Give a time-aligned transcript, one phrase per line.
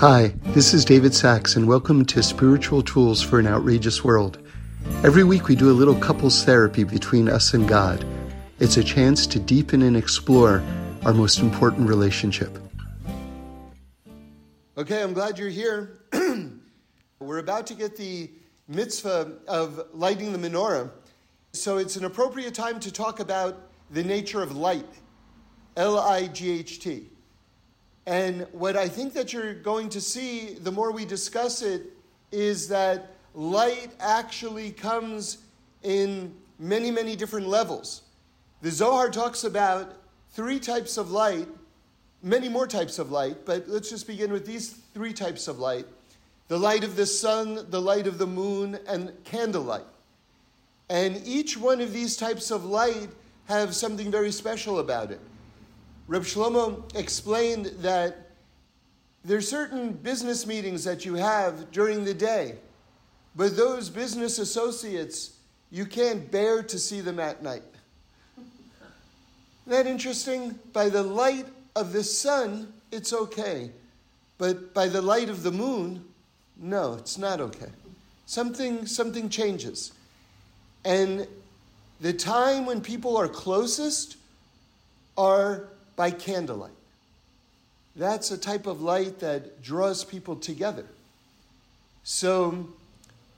[0.00, 4.38] Hi, this is David Sacks, and welcome to Spiritual Tools for an Outrageous World.
[5.04, 8.02] Every week we do a little couples therapy between us and God.
[8.60, 10.62] It's a chance to deepen and explore
[11.04, 12.58] our most important relationship.
[14.78, 15.98] Okay, I'm glad you're here.
[17.20, 18.30] We're about to get the
[18.68, 20.90] mitzvah of lighting the menorah,
[21.52, 24.88] so it's an appropriate time to talk about the nature of light.
[25.76, 27.10] L I G H T.
[28.10, 31.82] And what I think that you're going to see the more we discuss it
[32.32, 35.38] is that light actually comes
[35.84, 38.02] in many, many different levels.
[38.62, 39.92] The Zohar talks about
[40.32, 41.46] three types of light,
[42.20, 45.86] many more types of light, but let's just begin with these three types of light
[46.48, 49.86] the light of the sun, the light of the moon, and candlelight.
[50.88, 53.10] And each one of these types of light
[53.44, 55.20] have something very special about it.
[56.10, 58.32] Reb Shlomo explained that
[59.24, 62.56] there are certain business meetings that you have during the day,
[63.36, 65.36] but those business associates,
[65.70, 67.62] you can't bear to see them at night.
[68.36, 68.50] Isn't
[69.66, 70.58] that interesting?
[70.72, 73.70] By the light of the sun, it's okay.
[74.36, 76.04] But by the light of the moon,
[76.56, 77.70] no, it's not okay.
[78.26, 79.92] Something, something changes.
[80.84, 81.28] And
[82.00, 84.16] the time when people are closest
[85.16, 85.69] are
[86.00, 86.72] by candlelight.
[87.94, 90.86] That's a type of light that draws people together.
[92.04, 92.70] So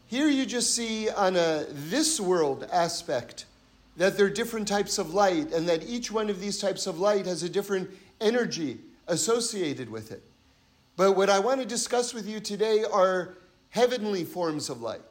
[0.06, 3.46] here you just see on a this world aspect
[3.96, 7.00] that there are different types of light and that each one of these types of
[7.00, 7.90] light has a different
[8.20, 10.22] energy associated with it.
[10.96, 13.34] But what I want to discuss with you today are
[13.70, 15.02] heavenly forms of light,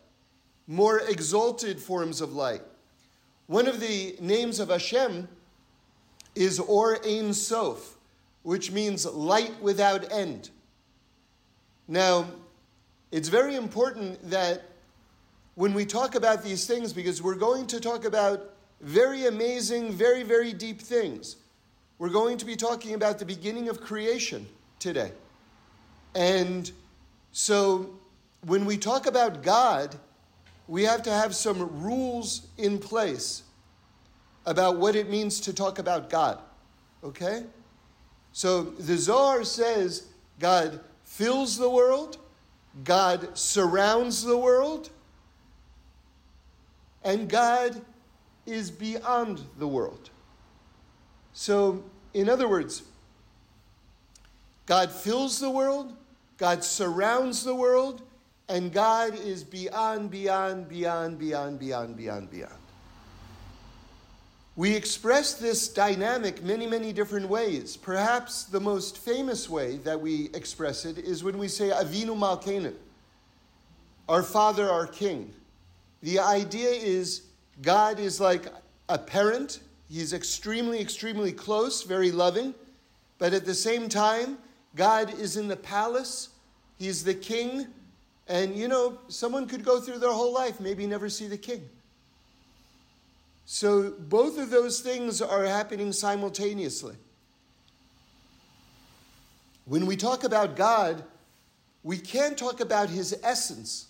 [0.67, 2.61] more exalted forms of light.
[3.47, 5.27] One of the names of Hashem
[6.35, 7.97] is Or Ein Sof,
[8.43, 10.49] which means light without end.
[11.87, 12.25] Now,
[13.11, 14.63] it's very important that
[15.55, 20.23] when we talk about these things, because we're going to talk about very amazing, very,
[20.23, 21.35] very deep things.
[21.99, 24.47] We're going to be talking about the beginning of creation
[24.79, 25.11] today.
[26.15, 26.71] And
[27.31, 27.91] so
[28.45, 29.95] when we talk about God,
[30.67, 33.43] we have to have some rules in place
[34.45, 36.39] about what it means to talk about God.
[37.03, 37.43] Okay?
[38.31, 40.07] So the Zohar says
[40.39, 42.17] God fills the world,
[42.83, 44.89] God surrounds the world,
[47.03, 47.81] and God
[48.45, 50.09] is beyond the world.
[51.33, 52.83] So, in other words,
[54.65, 55.93] God fills the world,
[56.37, 58.01] God surrounds the world,
[58.49, 62.60] and God is beyond, beyond, beyond, beyond, beyond, beyond, beyond.
[64.61, 67.75] We express this dynamic many, many different ways.
[67.75, 72.71] Perhaps the most famous way that we express it is when we say Avinu Malkeinu,
[74.07, 75.33] our Father, our King.
[76.03, 77.23] The idea is
[77.63, 78.53] God is like
[78.87, 79.61] a parent.
[79.89, 82.53] He's extremely, extremely close, very loving.
[83.17, 84.37] But at the same time,
[84.75, 86.29] God is in the palace.
[86.77, 87.65] He's the king.
[88.27, 91.67] And you know, someone could go through their whole life, maybe never see the king.
[93.45, 96.95] So both of those things are happening simultaneously.
[99.65, 101.03] When we talk about God,
[101.83, 103.87] we can't talk about his essence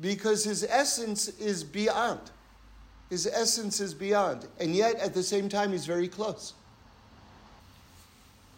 [0.00, 2.20] because his essence is beyond.
[3.10, 4.46] His essence is beyond.
[4.58, 6.54] And yet, at the same time, he's very close.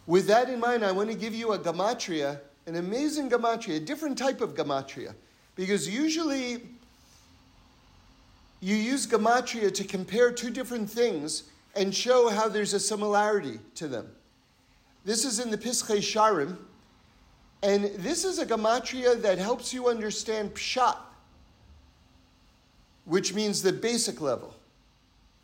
[0.06, 3.80] With that in mind, I want to give you a gematria, an amazing gematria, a
[3.80, 5.14] different type of gematria.
[5.54, 6.62] Because usually
[8.60, 11.44] you use gematria to compare two different things
[11.76, 14.08] and show how there's a similarity to them.
[15.04, 16.56] This is in the Pischei Sharim,
[17.62, 20.96] and this is a gematria that helps you understand pshat,
[23.04, 24.54] which means the basic level.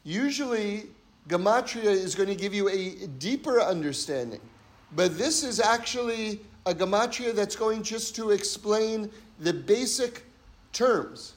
[0.03, 0.85] Usually,
[1.29, 4.41] gematria is going to give you a deeper understanding,
[4.95, 10.25] but this is actually a gematria that's going just to explain the basic
[10.73, 11.34] terms.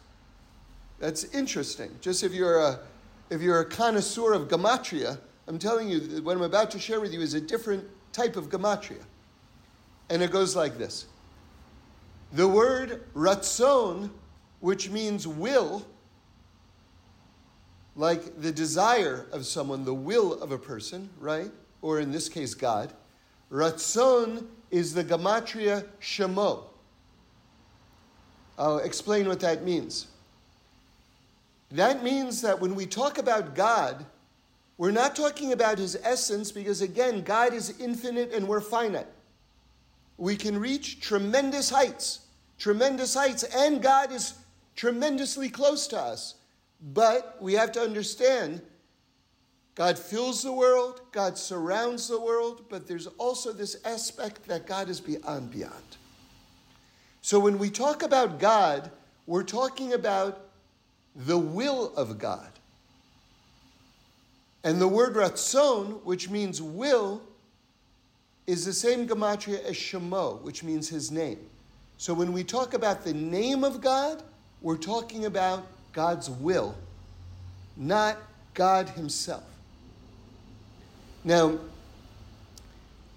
[0.99, 1.91] That's interesting.
[2.01, 2.79] Just if you're a,
[3.29, 6.99] if you're a connoisseur of gematria, I'm telling you that what I'm about to share
[6.99, 9.03] with you is a different type of gematria.
[10.09, 11.05] And it goes like this.
[12.33, 14.09] The word ratzon,
[14.59, 15.85] which means will,
[17.95, 21.51] like the desire of someone, the will of a person, right?
[21.81, 22.93] Or in this case, God.
[23.51, 26.63] Ratzon is the gematria shemo.
[28.57, 30.07] I'll explain what that means.
[31.71, 34.05] That means that when we talk about God,
[34.77, 39.07] we're not talking about his essence because, again, God is infinite and we're finite.
[40.17, 42.21] we can reach tremendous heights,
[42.57, 44.33] tremendous heights, and God is
[44.75, 46.35] tremendously close to us.
[46.93, 48.61] But we have to understand
[49.75, 54.89] God fills the world, God surrounds the world, but there's also this aspect that God
[54.89, 55.97] is beyond beyond.
[57.21, 58.89] So when we talk about God,
[59.27, 60.46] we're talking about
[61.17, 62.47] the will of God.
[64.63, 67.21] And the word ratzon, which means will,
[68.45, 71.39] is the same gematria as shemo, which means his name.
[71.97, 74.21] So when we talk about the name of God,
[74.61, 76.75] we're talking about God's will,
[77.75, 78.17] not
[78.53, 79.43] God himself.
[81.23, 81.57] Now,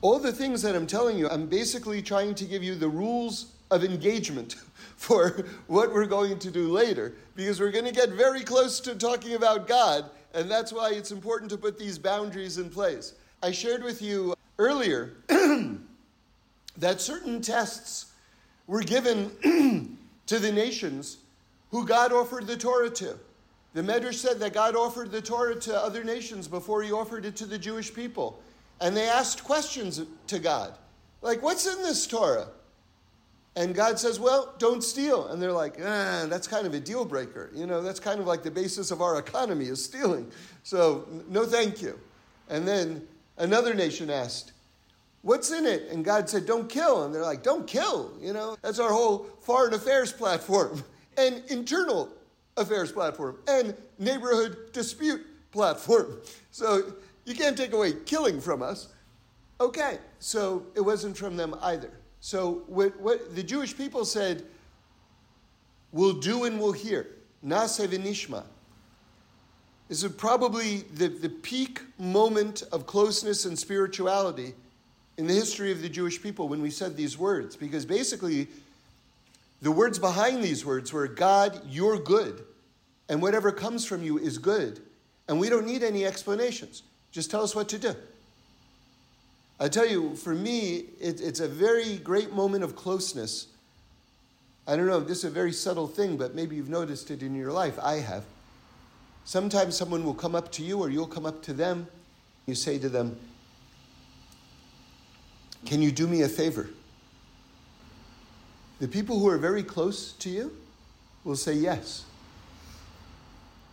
[0.01, 3.53] all the things that I'm telling you, I'm basically trying to give you the rules
[3.71, 4.55] of engagement
[4.97, 8.95] for what we're going to do later, because we're going to get very close to
[8.95, 13.15] talking about God, and that's why it's important to put these boundaries in place.
[13.43, 15.15] I shared with you earlier
[16.77, 18.13] that certain tests
[18.67, 19.31] were given
[20.27, 21.17] to the nations
[21.71, 23.19] who God offered the Torah to.
[23.73, 27.37] The Medrash said that God offered the Torah to other nations before he offered it
[27.37, 28.43] to the Jewish people.
[28.81, 30.75] And they asked questions to God,
[31.23, 32.49] like, what's in this Torah?
[33.61, 35.27] And God says, well, don't steal.
[35.29, 37.51] And they're like, ah, that's kind of a deal breaker.
[37.55, 40.33] You know, that's kind of like the basis of our economy is stealing.
[40.63, 42.01] So, no thank you.
[42.49, 44.53] And then another nation asked,
[45.21, 45.89] what's in it?
[45.91, 47.05] And God said, don't kill.
[47.05, 48.13] And they're like, don't kill.
[48.19, 50.83] You know, that's our whole foreign affairs platform
[51.19, 52.09] and internal
[52.57, 55.21] affairs platform and neighborhood dispute
[55.53, 56.19] platform.
[56.53, 56.95] So
[57.27, 58.89] you can't take away killing from us.
[59.61, 61.93] Okay, so it wasn't from them either.
[62.21, 64.45] So what, what the Jewish people said,
[65.93, 67.09] we'll do and we'll hear.
[67.45, 68.45] Nase v'nishma.
[69.89, 74.55] This is probably the, the peak moment of closeness and spirituality
[75.17, 77.57] in the history of the Jewish people when we said these words.
[77.57, 78.47] Because basically,
[79.63, 82.45] the words behind these words were God, you're good,
[83.09, 84.81] and whatever comes from you is good.
[85.29, 86.83] And we don't need any explanations.
[87.11, 87.95] Just tell us what to do.
[89.61, 93.47] I tell you, for me, it, it's a very great moment of closeness.
[94.67, 97.35] I don't know, this is a very subtle thing, but maybe you've noticed it in
[97.35, 97.79] your life.
[97.83, 98.25] I have.
[99.27, 101.87] Sometimes someone will come up to you or you'll come up to them.
[102.47, 103.19] You say to them,
[105.67, 106.71] Can you do me a favor?
[108.81, 110.57] The people who are very close to you
[111.23, 112.07] will say yes.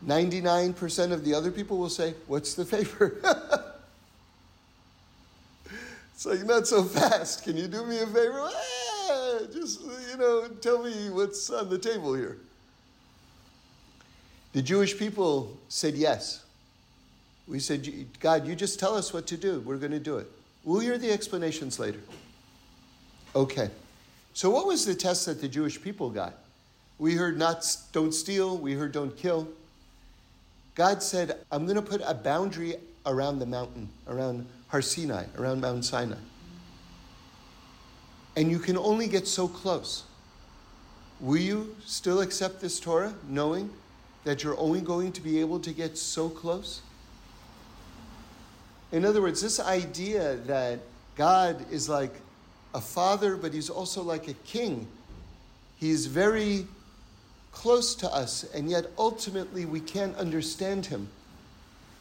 [0.06, 3.22] 99% of the other people will say, What's the favor?
[6.18, 7.44] it's like, Not so fast.
[7.44, 8.42] Can you do me a favor?
[8.42, 12.40] Ah, just, you know, tell me what's on the table here.
[14.54, 16.44] The Jewish people said yes.
[17.48, 17.88] We said,
[18.19, 19.60] God, you just tell us what to do.
[19.60, 20.25] We're going to do it.
[20.64, 22.00] We'll hear the explanations later.
[23.36, 23.70] Okay.
[24.34, 26.34] So, what was the test that the Jewish people got?
[26.98, 29.48] We heard not don't steal, we heard don't kill.
[30.74, 35.62] God said, I'm going to put a boundary around the mountain, around Har Sinai, around
[35.62, 36.18] Mount Sinai.
[38.36, 40.04] And you can only get so close.
[41.19, 43.72] Will you still accept this Torah, knowing
[44.24, 46.81] that you're only going to be able to get so close?
[48.92, 50.80] In other words, this idea that
[51.15, 52.13] God is like
[52.74, 54.88] a father, but he's also like a king.
[55.77, 56.68] He's very
[57.51, 61.10] close to us, and yet ultimately we can't understand him.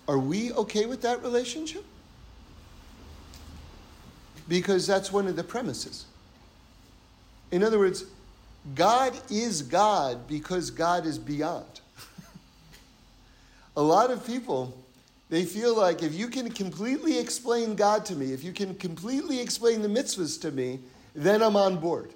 [0.07, 1.85] Are we okay with that relationship?
[4.49, 6.07] Because that's one of the premises.
[7.51, 8.05] In other words,
[8.75, 11.81] God is God because God is beyond.
[13.77, 14.77] a lot of people
[15.29, 19.41] they feel like if you can completely explain God to me, if you can completely
[19.41, 20.79] explain the mitzvahs to me,
[21.15, 22.13] then I'm on board.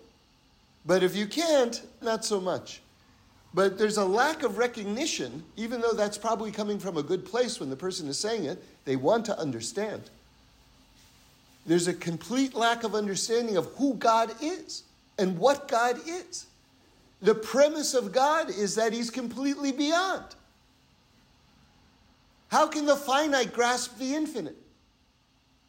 [0.86, 2.80] But if you can't, not so much.
[3.52, 7.58] But there's a lack of recognition, even though that's probably coming from a good place
[7.58, 10.08] when the person is saying it, they want to understand.
[11.70, 14.82] There's a complete lack of understanding of who God is
[15.20, 16.46] and what God is.
[17.22, 20.24] The premise of God is that He's completely beyond.
[22.48, 24.56] How can the finite grasp the infinite?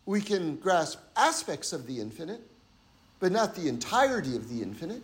[0.08, 2.42] We can grasp aspects of the infinite,
[3.20, 5.04] but not the entirety of the infinite.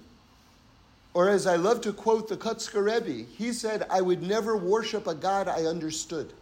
[1.14, 5.06] Or as I love to quote the Kotzker Rebbe, he said, I would never worship
[5.06, 6.34] a God I understood.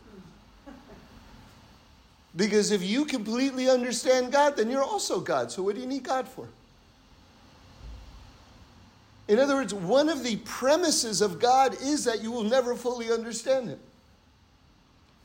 [2.35, 5.51] Because if you completely understand God, then you're also God.
[5.51, 6.47] So what do you need God for?
[9.27, 13.11] In other words, one of the premises of God is that you will never fully
[13.11, 13.79] understand Him.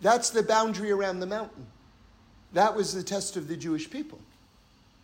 [0.00, 1.66] That's the boundary around the mountain.
[2.52, 4.18] That was the test of the Jewish people.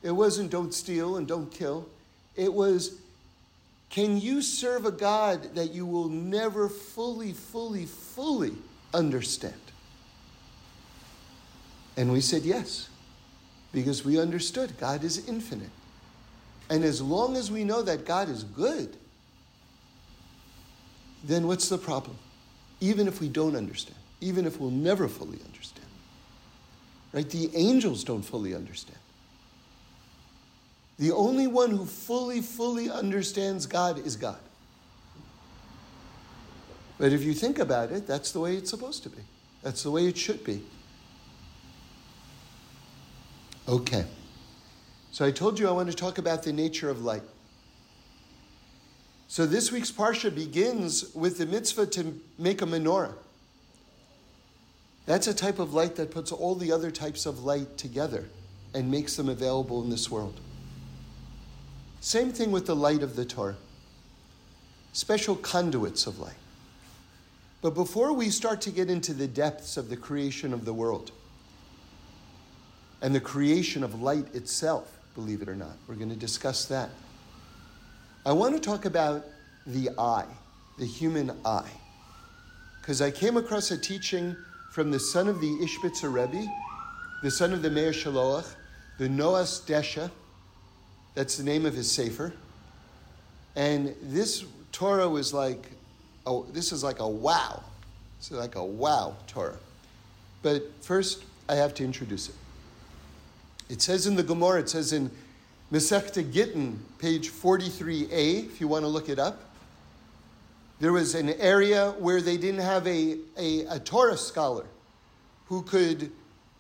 [0.03, 1.87] It wasn't don't steal and don't kill.
[2.37, 3.01] It was
[3.91, 8.53] can you serve a God that you will never fully, fully, fully
[8.93, 9.55] understand?
[11.97, 12.89] And we said yes,
[13.73, 15.71] because we understood God is infinite.
[16.69, 18.97] And as long as we know that God is good,
[21.25, 22.17] then what's the problem?
[22.81, 25.87] Even if we don't understand, even if we'll never fully understand.
[27.13, 27.29] Right?
[27.29, 28.99] The angels don't fully understand.
[30.99, 34.39] The only one who fully, fully understands God is God.
[36.99, 39.23] But if you think about it, that's the way it's supposed to be.
[39.63, 40.63] That's the way it should be.
[43.69, 44.05] Okay.
[45.11, 47.23] So I told you I want to talk about the nature of light.
[49.29, 53.15] So this week's Parsha begins with the mitzvah to make a menorah.
[55.05, 58.29] That's a type of light that puts all the other types of light together
[58.75, 60.39] and makes them available in this world.
[62.01, 63.57] Same thing with the light of the Torah.
[64.93, 66.35] Special conduits of light.
[67.63, 71.11] But before we start to get into the depths of the creation of the world
[73.03, 76.91] and the creation of light itself, believe it or not, we're going to discuss that.
[78.25, 79.25] I want to talk about
[79.67, 80.27] the eye,
[80.79, 81.71] the human eye.
[82.81, 84.37] Because I came across a teaching
[84.71, 86.47] from the son of the Ishbitzer Rebbe,
[87.23, 88.47] the son of the Mei HaShiloach,
[88.99, 90.11] the Noas Desha,
[91.15, 92.33] that's the name of his Sefer.
[93.57, 95.71] And this Torah was like,
[96.27, 97.65] oh, this is like a wow.
[98.19, 99.57] It's like a wow Torah.
[100.43, 102.35] But first, I have to introduce it.
[103.69, 105.11] It says in the Gemara, it says in
[105.73, 109.41] Masechta Gittin, page 43a, if you want to look it up.
[110.79, 114.67] There was an area where they didn't have a, a, a Torah scholar
[115.47, 116.13] who could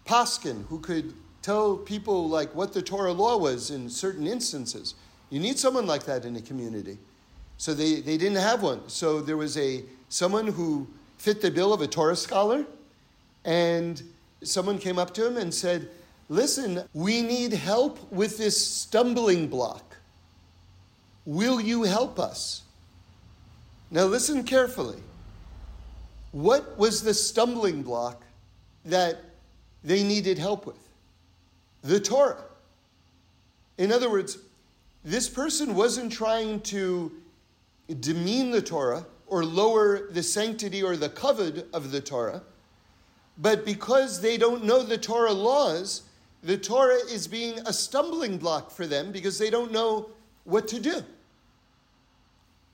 [0.06, 4.94] paskin, who could tell people like what the Torah law was in certain instances.
[5.30, 6.98] You need someone like that in a community.
[7.58, 8.88] So they, they didn't have one.
[8.88, 12.64] So there was a someone who fit the bill of a Torah scholar,
[13.44, 14.02] and
[14.42, 15.88] someone came up to him and said,
[16.28, 19.96] Listen, we need help with this stumbling block.
[21.24, 22.62] Will you help us?
[23.90, 25.02] Now listen carefully.
[26.32, 28.24] What was the stumbling block
[28.84, 29.22] that
[29.84, 30.86] they needed help with?
[31.86, 32.42] the Torah.
[33.78, 34.38] In other words,
[35.04, 37.12] this person wasn't trying to
[38.00, 42.42] demean the Torah or lower the sanctity or the kavod of the Torah,
[43.38, 46.02] but because they don't know the Torah laws,
[46.46, 50.08] the Torah is being a stumbling block for them because they don't know
[50.44, 51.02] what to do.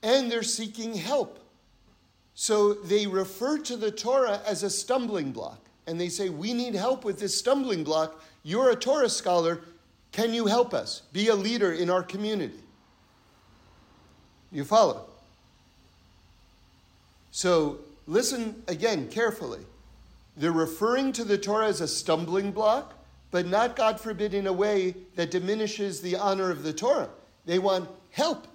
[0.01, 1.39] And they're seeking help.
[2.35, 5.59] So they refer to the Torah as a stumbling block.
[5.87, 9.61] And they say, We need help with this stumbling block you're a Torah scholar.
[10.11, 11.01] Can you help us?
[11.13, 12.59] Be a leader in our community.
[14.51, 15.05] You follow?
[17.31, 19.61] So listen again carefully.
[20.35, 22.93] They're referring to the Torah as a stumbling block,
[23.33, 27.09] but not, God forbid, in a way that diminishes the honor of the Torah.
[27.47, 28.47] They want help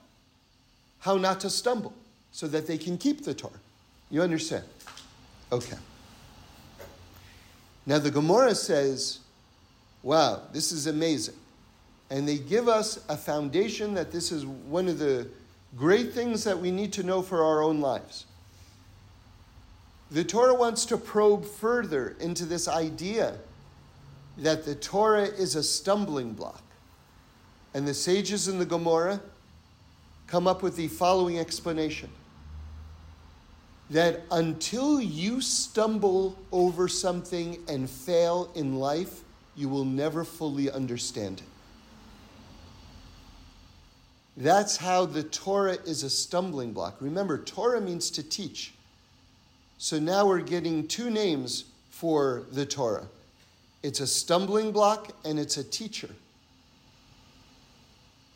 [1.01, 1.93] how not to stumble
[2.31, 3.59] so that they can keep the Torah.
[4.09, 4.63] You understand?
[5.51, 5.77] Okay.
[7.87, 9.19] Now the Gemara says
[10.05, 11.35] Wow, this is amazing.
[12.09, 15.27] And they give us a foundation that this is one of the
[15.77, 18.27] great things that we need to know for our own lives.
[20.13, 23.39] The Torah wants to probe further into this idea
[24.39, 26.63] that the Torah is a stumbling block.
[27.75, 29.21] And the sages in the Gemara
[30.27, 32.09] come up with the following explanation
[33.91, 39.23] that until you stumble over something and fail in life,
[39.57, 41.47] you will never fully understand it.
[44.37, 46.97] That's how the Torah is a stumbling block.
[47.01, 48.73] Remember, Torah means to teach.
[49.79, 53.09] So now we're getting two names for the Torah
[53.83, 56.11] it's a stumbling block and it's a teacher.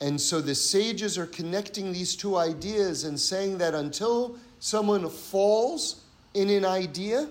[0.01, 6.03] And so the sages are connecting these two ideas and saying that until someone falls
[6.35, 7.29] in an idea,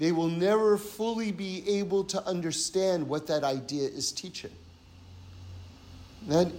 [0.00, 4.50] they will never fully be able to understand what that idea is teaching.
[6.26, 6.50] That,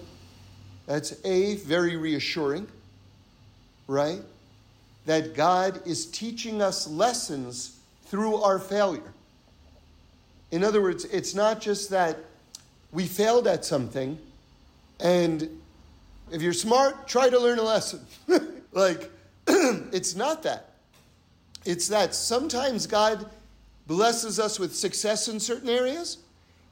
[0.86, 2.68] that's A, very reassuring,
[3.88, 4.22] right?
[5.08, 9.14] That God is teaching us lessons through our failure.
[10.52, 12.18] In other words, it's not just that
[12.92, 14.18] we failed at something
[15.00, 15.50] and
[16.32, 18.06] if you're smart, try to learn a lesson.
[18.72, 19.12] like,
[19.48, 20.70] it's not that.
[21.66, 23.30] It's that sometimes God
[23.88, 26.20] blesses us with success in certain areas,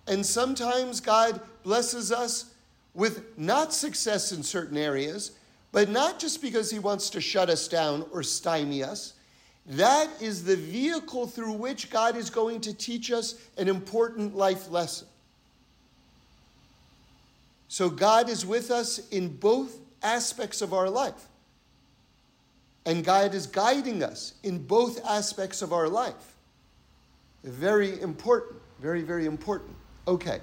[0.07, 2.53] And sometimes God blesses us
[2.93, 5.33] with not success in certain areas,
[5.71, 9.13] but not just because He wants to shut us down or stymie us.
[9.69, 14.69] That is the vehicle through which God is going to teach us an important life
[14.71, 15.07] lesson.
[17.67, 21.27] So God is with us in both aspects of our life.
[22.85, 26.35] And God is guiding us in both aspects of our life.
[27.43, 28.59] Very important.
[28.79, 29.75] Very, very important.
[30.07, 30.39] Okay.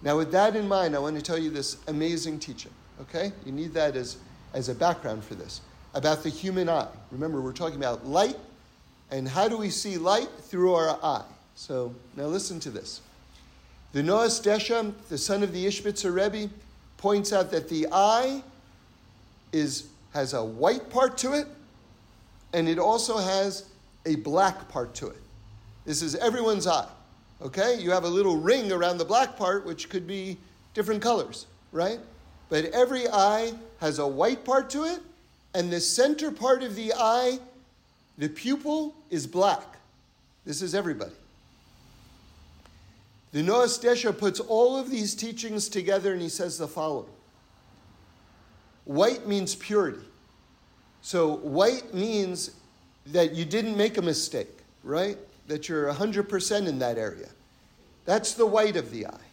[0.00, 2.72] Now, with that in mind, I want to tell you this amazing teaching.
[3.02, 3.32] Okay?
[3.44, 4.16] You need that as,
[4.54, 5.60] as a background for this
[5.94, 6.88] about the human eye.
[7.10, 8.36] Remember, we're talking about light,
[9.12, 10.28] and how do we see light?
[10.40, 11.24] Through our eye.
[11.54, 13.02] So, now listen to this.
[13.92, 16.50] The Noas Desha, the son of the Ishbitzer Rebbe,
[16.96, 18.42] points out that the eye
[19.52, 21.46] is, has a white part to it,
[22.54, 23.66] and it also has
[24.06, 25.18] a black part to it.
[25.84, 26.88] This is everyone's eye.
[27.42, 27.78] Okay?
[27.78, 30.38] You have a little ring around the black part, which could be
[30.72, 31.98] different colors, right?
[32.48, 35.00] But every eye has a white part to it,
[35.54, 37.38] and the center part of the eye,
[38.22, 39.78] the pupil, is black.
[40.44, 41.10] This is everybody.
[43.32, 47.10] The Noas Desha puts all of these teachings together and he says the following
[48.84, 50.06] White means purity.
[51.00, 52.52] So, white means
[53.06, 55.18] that you didn't make a mistake, right?
[55.48, 57.28] That you're 100% in that area.
[58.04, 59.28] That's the white of the eye.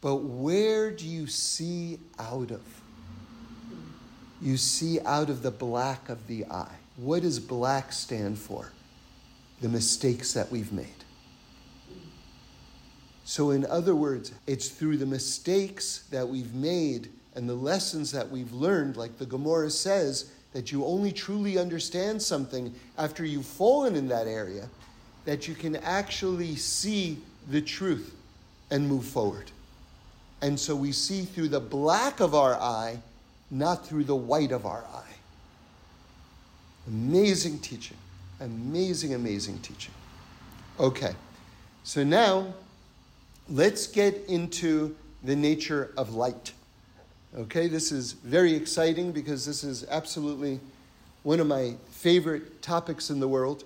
[0.00, 2.62] But where do you see out of?
[4.40, 6.78] You see out of the black of the eye.
[6.96, 8.72] What does black stand for?
[9.60, 10.86] The mistakes that we've made.
[13.24, 18.28] So, in other words, it's through the mistakes that we've made and the lessons that
[18.28, 23.96] we've learned, like the Gemara says, that you only truly understand something after you've fallen
[23.96, 24.68] in that area,
[25.24, 27.18] that you can actually see
[27.48, 28.14] the truth
[28.70, 29.50] and move forward.
[30.42, 32.98] And so we see through the black of our eye,
[33.50, 35.14] not through the white of our eye.
[36.86, 37.96] Amazing teaching.
[38.40, 39.94] Amazing, amazing teaching.
[40.80, 41.14] Okay,
[41.84, 42.52] so now
[43.48, 46.52] let's get into the nature of light.
[47.36, 50.60] Okay, this is very exciting because this is absolutely
[51.22, 53.64] one of my favorite topics in the world.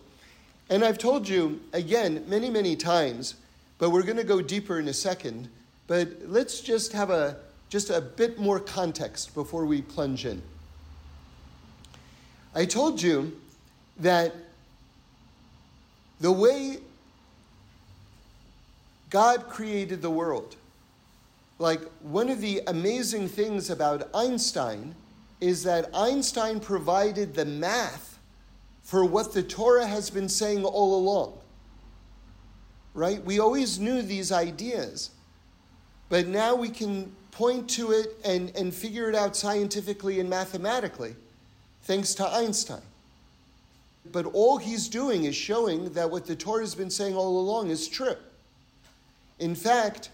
[0.68, 3.36] And I've told you, again, many, many times,
[3.78, 5.48] but we're going to go deeper in a second.
[5.86, 10.40] But let's just have a just a bit more context before we plunge in.
[12.56, 13.38] I told you
[13.98, 14.34] that
[16.18, 16.78] the way
[19.10, 20.56] God created the world,
[21.60, 24.96] like one of the amazing things about Einstein
[25.40, 28.18] is that Einstein provided the math
[28.82, 31.38] for what the Torah has been saying all along
[32.96, 33.22] right?
[33.24, 35.10] We always knew these ideas,
[36.08, 41.14] but now we can point to it and, and figure it out scientifically and mathematically,
[41.86, 42.82] thanks to Einstein.
[44.12, 47.70] But all he's doing is showing that what the Torah has been saying all along
[47.70, 48.16] is true.
[49.38, 50.10] In fact,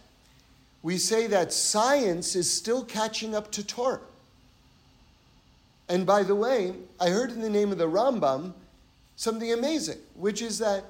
[0.83, 4.01] we say that science is still catching up to Torah.
[5.89, 8.53] And by the way, I heard in the name of the Rambam
[9.17, 10.85] something amazing, which is that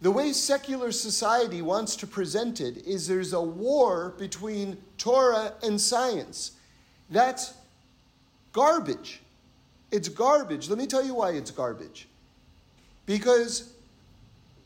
[0.00, 5.80] the way secular society wants to present it is there's a war between Torah and
[5.80, 6.52] science.
[7.08, 7.54] That's
[8.52, 9.21] garbage.
[9.92, 10.70] It's garbage.
[10.70, 12.08] Let me tell you why it's garbage.
[13.04, 13.74] Because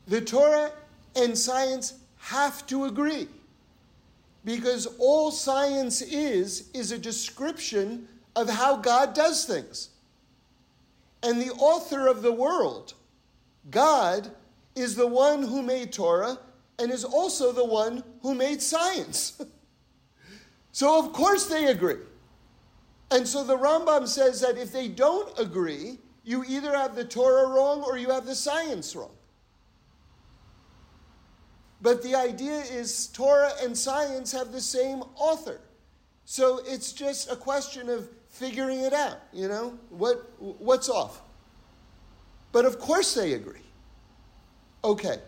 [0.07, 0.71] the Torah
[1.17, 3.29] and science have to agree.
[4.45, 9.91] Because all science is, is a description of how God does things.
[11.25, 12.95] And the author of the world,
[13.71, 14.31] God,
[14.77, 16.39] is the one who made Torah
[16.79, 19.43] and is also the one who made science.
[20.73, 21.97] so, of course, they agree.
[23.11, 27.49] And so the Rambam says that if they don't agree, you either have the Torah
[27.49, 29.15] wrong or you have the science wrong.
[31.81, 35.61] But the idea is Torah and science have the same author.
[36.25, 39.79] So it's just a question of figuring it out, you know?
[39.91, 41.23] What, what's off?
[42.51, 43.61] But of course they agree.
[44.83, 45.19] Okay,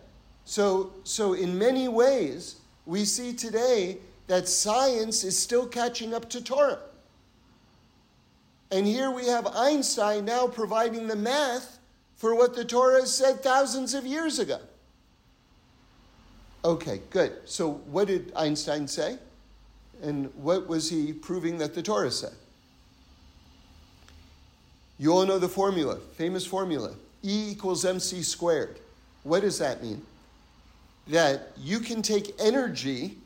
[0.44, 6.42] so, so in many ways, we see today that science is still catching up to
[6.42, 6.78] Torah.
[8.70, 11.78] And here we have Einstein now providing the math
[12.16, 14.58] for what the Torah said thousands of years ago.
[16.64, 17.32] Okay, good.
[17.44, 19.18] So, what did Einstein say?
[20.02, 22.34] And what was he proving that the Torah said?
[24.98, 28.78] You all know the formula, famous formula E equals mc squared.
[29.22, 30.04] What does that mean?
[31.08, 33.16] that you can take energy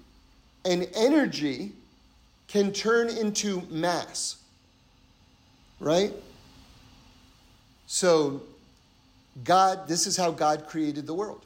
[0.64, 1.72] and energy
[2.48, 4.36] can turn into mass.
[5.82, 6.12] Right?
[7.88, 8.42] So,
[9.42, 11.44] God, this is how God created the world.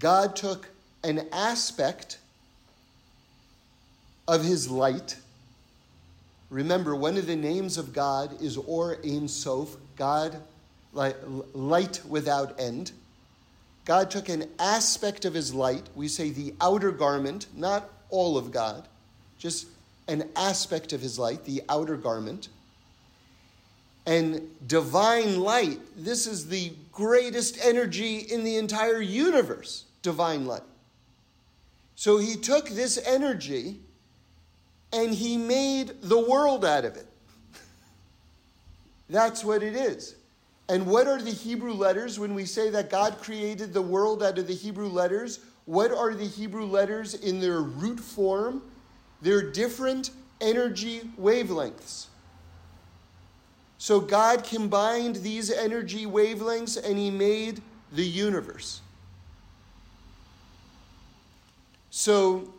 [0.00, 0.68] God took
[1.04, 2.18] an aspect
[4.26, 5.16] of his light.
[6.50, 10.42] Remember, one of the names of God is Or Ein Sof, God,
[10.92, 12.90] light without end.
[13.84, 18.50] God took an aspect of his light, we say the outer garment, not all of
[18.50, 18.88] God,
[19.38, 19.68] just
[20.08, 22.48] an aspect of his light, the outer garment.
[24.10, 30.64] And divine light, this is the greatest energy in the entire universe, divine light.
[31.94, 33.78] So he took this energy
[34.92, 37.06] and he made the world out of it.
[39.08, 40.16] That's what it is.
[40.68, 44.38] And what are the Hebrew letters when we say that God created the world out
[44.38, 45.38] of the Hebrew letters?
[45.66, 48.60] What are the Hebrew letters in their root form?
[49.22, 52.06] They're different energy wavelengths.
[53.80, 58.82] So God combined these energy wavelengths and He made the universe.
[61.88, 62.52] So,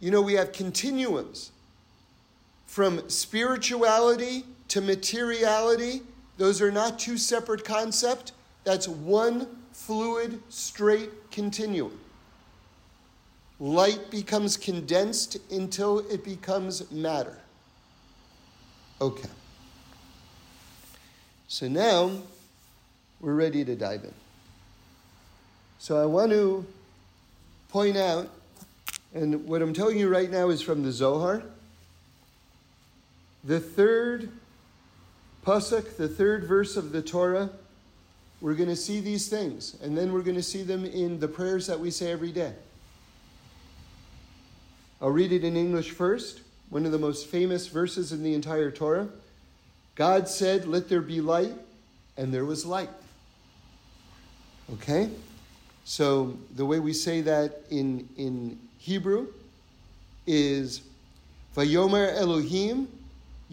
[0.00, 1.50] you know, we have continuums
[2.66, 6.02] from spirituality to materiality,
[6.36, 8.32] those are not two separate concepts.
[8.64, 11.98] That's one fluid, straight continuum.
[13.58, 17.38] Light becomes condensed until it becomes matter.
[19.00, 19.28] Okay.
[21.48, 22.10] So now
[23.20, 24.14] we're ready to dive in.
[25.78, 26.64] So I want to
[27.68, 28.30] point out,
[29.14, 31.42] and what I'm telling you right now is from the Zohar.
[33.44, 34.30] The third
[35.44, 37.50] Pasuk, the third verse of the Torah,
[38.40, 41.28] we're going to see these things, and then we're going to see them in the
[41.28, 42.52] prayers that we say every day.
[45.02, 48.70] I'll read it in English first, one of the most famous verses in the entire
[48.70, 49.08] Torah.
[49.94, 51.54] God said, Let there be light,
[52.16, 52.90] and there was light.
[54.74, 55.10] Okay?
[55.84, 59.28] So the way we say that in, in Hebrew
[60.26, 60.82] is
[61.54, 62.88] Vayomer Elohim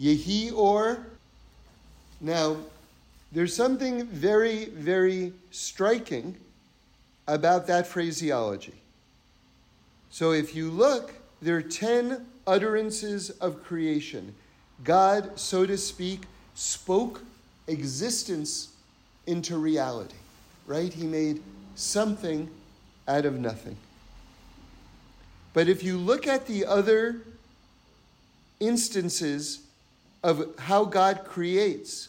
[0.00, 1.06] Yehi or
[2.22, 2.56] now,
[3.32, 6.36] there's something very, very striking
[7.26, 8.74] about that phraseology.
[10.10, 14.34] So if you look, there are 10 utterances of creation.
[14.84, 16.22] God, so to speak,
[16.54, 17.22] spoke
[17.66, 18.74] existence
[19.26, 20.16] into reality,
[20.66, 20.92] right?
[20.92, 21.42] He made
[21.74, 22.50] something
[23.06, 23.76] out of nothing.
[25.54, 27.20] But if you look at the other
[28.60, 29.60] instances
[30.22, 32.08] of how God creates,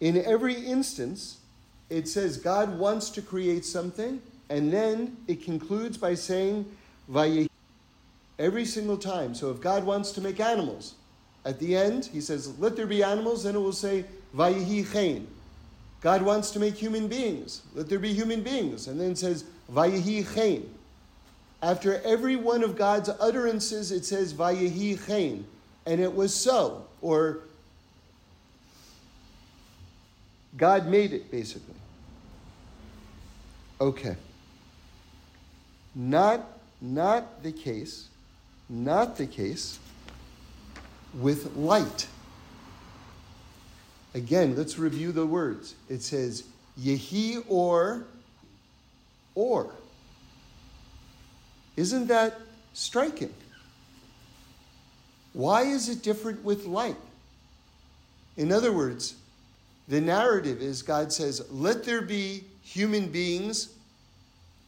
[0.00, 1.38] in every instance,
[1.90, 6.66] it says God wants to create something, and then it concludes by saying.
[8.38, 9.34] Every single time.
[9.34, 10.94] So if God wants to make animals,
[11.44, 15.26] at the end, he says, Let there be animals, then it will say, Vayehi chen.
[16.00, 17.62] God wants to make human beings.
[17.74, 18.88] Let there be human beings.
[18.88, 20.68] And then says, Vayehi chen.
[21.62, 25.46] After every one of God's utterances, it says, Vayehi chen.
[25.86, 26.86] And it was so.
[27.00, 27.40] Or
[30.56, 31.74] God made it, basically.
[33.80, 34.16] Okay.
[35.94, 36.46] Not,
[36.80, 38.08] not the case,
[38.68, 39.78] not the case
[41.14, 42.06] with light.
[44.14, 45.74] Again, let's review the words.
[45.88, 46.44] It says,
[46.80, 48.04] Yehi or,
[49.34, 49.70] or.
[51.76, 52.40] Isn't that
[52.72, 53.34] striking?
[55.32, 56.96] Why is it different with light?
[58.36, 59.16] In other words,
[59.88, 63.74] the narrative is God says, Let there be human beings,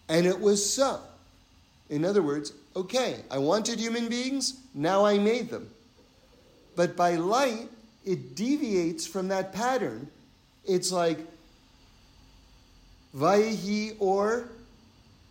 [0.09, 1.01] and it was so.
[1.89, 5.71] In other words, okay, I wanted human beings, now I made them.
[6.77, 7.71] But by light,
[8.05, 10.09] it deviates from that pattern.
[10.67, 11.19] It's like
[13.17, 14.51] Vayehi or,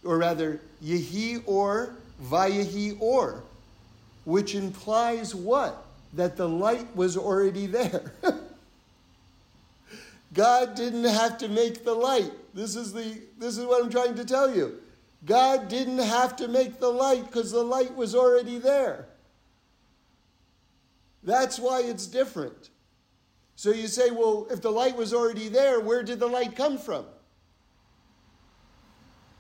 [0.04, 3.44] or rather, Yehi or, Vayehi or,
[4.26, 5.86] which implies what?
[6.14, 8.12] That the light was already there.
[10.34, 12.32] God didn't have to make the light.
[12.56, 14.80] This is, the, this is what I'm trying to tell you.
[15.26, 19.08] God didn't have to make the light because the light was already there.
[21.24, 22.70] That's why it's different.
[23.56, 26.78] So you say, well, if the light was already there, where did the light come
[26.78, 27.06] from?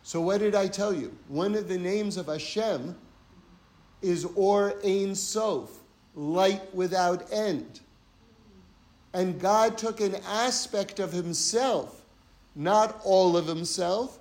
[0.01, 1.15] So what did I tell you?
[1.27, 2.95] One of the names of Hashem
[4.01, 5.69] is Or Ein Sof,
[6.15, 7.81] light without end.
[9.13, 12.05] And God took an aspect of himself
[12.55, 14.17] not all of himself.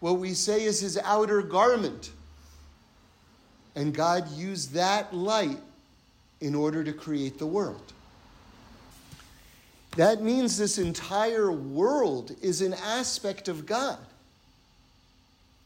[0.00, 2.10] What we say is his outer garment.
[3.74, 5.58] And God used that light
[6.40, 7.92] in order to create the world.
[9.96, 13.98] That means this entire world is an aspect of God.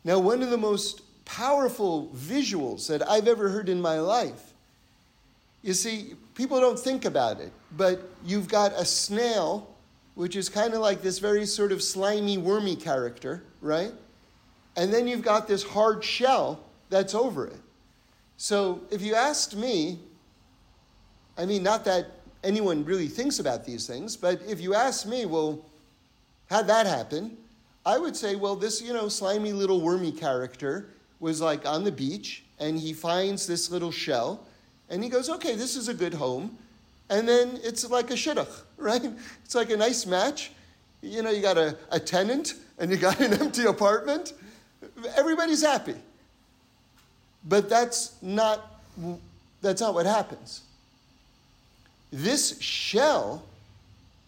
[0.05, 4.53] Now, one of the most powerful visuals that I've ever heard in my life,
[5.63, 9.69] you see, people don't think about it, but you've got a snail,
[10.15, 13.93] which is kind of like this very sort of slimy, wormy character, right?
[14.77, 17.61] And then you've got this hard shell that's over it.
[18.37, 19.99] So if you asked me,
[21.37, 22.11] I mean, not that
[22.43, 25.65] anyone really thinks about these things, but if you asked me, well,
[26.51, 27.37] how'd that happen?
[27.85, 30.89] I would say, well, this, you know, slimy little wormy character
[31.21, 34.47] was like on the beach and he finds this little shell
[34.89, 36.57] and he goes, okay, this is a good home.
[37.11, 39.03] And then it's like a shidduch, right?
[39.45, 40.53] It's like a nice match.
[41.01, 44.35] You know, you got a, a tenant and you got an empty apartment.
[45.17, 45.95] Everybody's happy.
[47.45, 48.81] But that's not,
[49.61, 50.63] that's not what happens.
[52.13, 53.43] This shell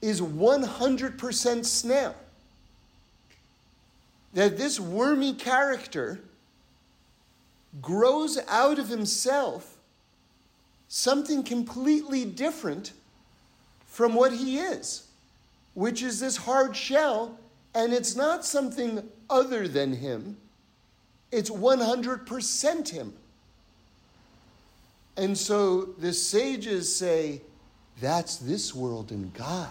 [0.01, 2.15] is 100% snail.
[4.33, 6.21] That this wormy character
[7.81, 9.77] grows out of himself
[10.89, 12.93] something completely different
[13.87, 15.09] from what he is,
[15.75, 17.39] which is this hard shell,
[17.75, 20.37] and it's not something other than him,
[21.35, 23.13] it's 100% him.
[25.17, 27.41] And so the sages say,
[28.01, 29.69] that's this world in God.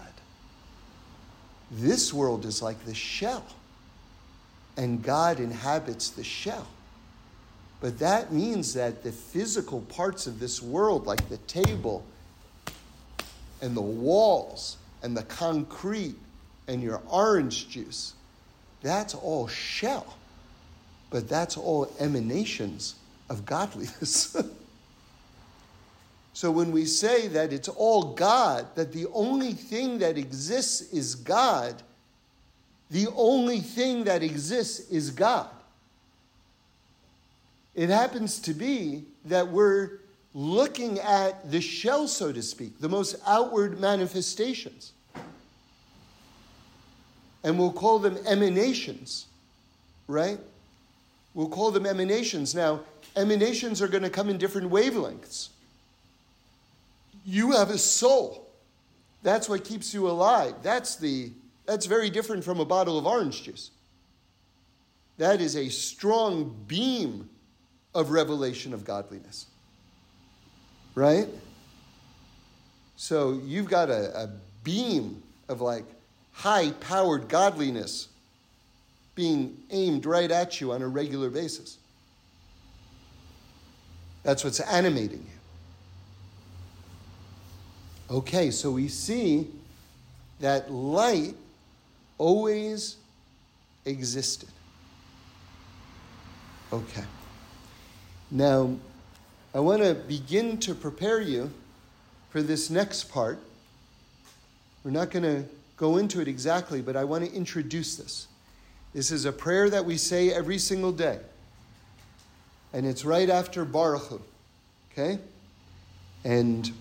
[1.72, 3.46] This world is like the shell,
[4.78, 6.68] and God inhabits the shell.
[7.82, 12.06] But that means that the physical parts of this world, like the table
[13.62, 16.16] and the walls and the concrete
[16.68, 18.14] and your orange juice,
[18.82, 20.16] that's all shell.
[21.14, 22.96] But that's all emanations
[23.30, 24.36] of godliness.
[26.36, 31.14] So when we say that it's all God, that the only thing that exists is
[31.14, 31.84] God,
[32.90, 35.48] the only thing that exists is God.
[37.76, 40.00] It happens to be that we're
[40.34, 44.92] looking at the shell, so to speak, the most outward manifestations.
[47.44, 49.28] And we'll call them emanations,
[50.08, 50.40] right?
[51.34, 52.54] We'll call them emanations.
[52.54, 52.82] Now,
[53.16, 55.50] emanations are going to come in different wavelengths.
[57.26, 58.50] You have a soul.
[59.24, 60.56] That's what keeps you alive.
[60.62, 61.32] That's the
[61.66, 63.72] that's very different from a bottle of orange juice.
[65.18, 67.30] That is a strong beam
[67.96, 69.46] of revelation of godliness.
[70.94, 71.28] Right?
[72.98, 74.30] So you've got a, a
[74.64, 75.86] beam of like
[76.34, 78.10] high powered godliness
[79.16, 81.78] being aimed right at you on a regular basis.
[84.24, 85.26] That's what's animating
[88.10, 88.18] you.
[88.18, 89.48] Okay, so we see
[90.40, 91.36] that light
[92.18, 92.98] always
[93.86, 94.50] existed.
[96.72, 97.04] Okay.
[98.32, 98.76] Now,
[99.54, 101.52] I want to begin to prepare you
[102.30, 103.38] for this next part.
[104.84, 105.46] We're not going to
[105.78, 108.28] go into it exactly, but I want to introduce this.
[108.94, 111.20] This is a prayer that we say every single day.
[112.74, 114.22] And it's right after Baruch Hu.
[114.92, 115.20] Okay?
[116.24, 116.72] And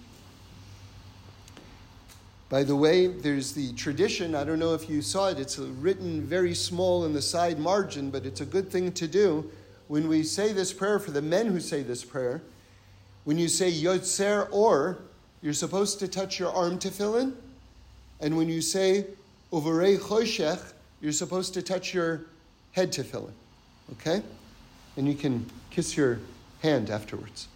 [2.48, 6.20] by the way, there's the tradition, I don't know if you saw it, it's written
[6.20, 9.50] very small in the side margin, but it's a good thing to do.
[9.88, 12.42] When we say this prayer, for the men who say this prayer,
[13.24, 14.98] when you say Yotzer Or,
[15.40, 17.34] you're supposed to touch your arm tefillin.
[18.20, 19.06] And when you say
[19.52, 22.22] Uvarei Choshech, you're supposed to touch your
[22.70, 23.32] head tefillin,
[23.92, 24.22] Okay?
[24.96, 26.20] And you can kiss your
[26.62, 27.48] hand afterwards.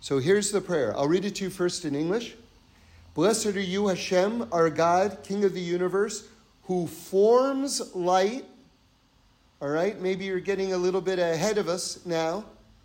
[0.00, 0.96] So here's the prayer.
[0.96, 2.36] I'll read it to you first in English.
[3.14, 6.28] Blessed are you, Hashem, our God, King of the universe,
[6.64, 8.44] who forms light.
[9.62, 12.44] All right, maybe you're getting a little bit ahead of us now.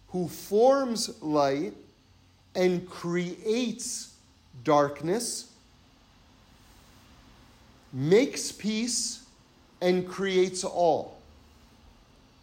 [0.10, 1.74] Who forms light
[2.56, 4.14] and creates
[4.64, 5.52] darkness,
[7.92, 9.21] makes peace,
[9.82, 11.18] and creates all.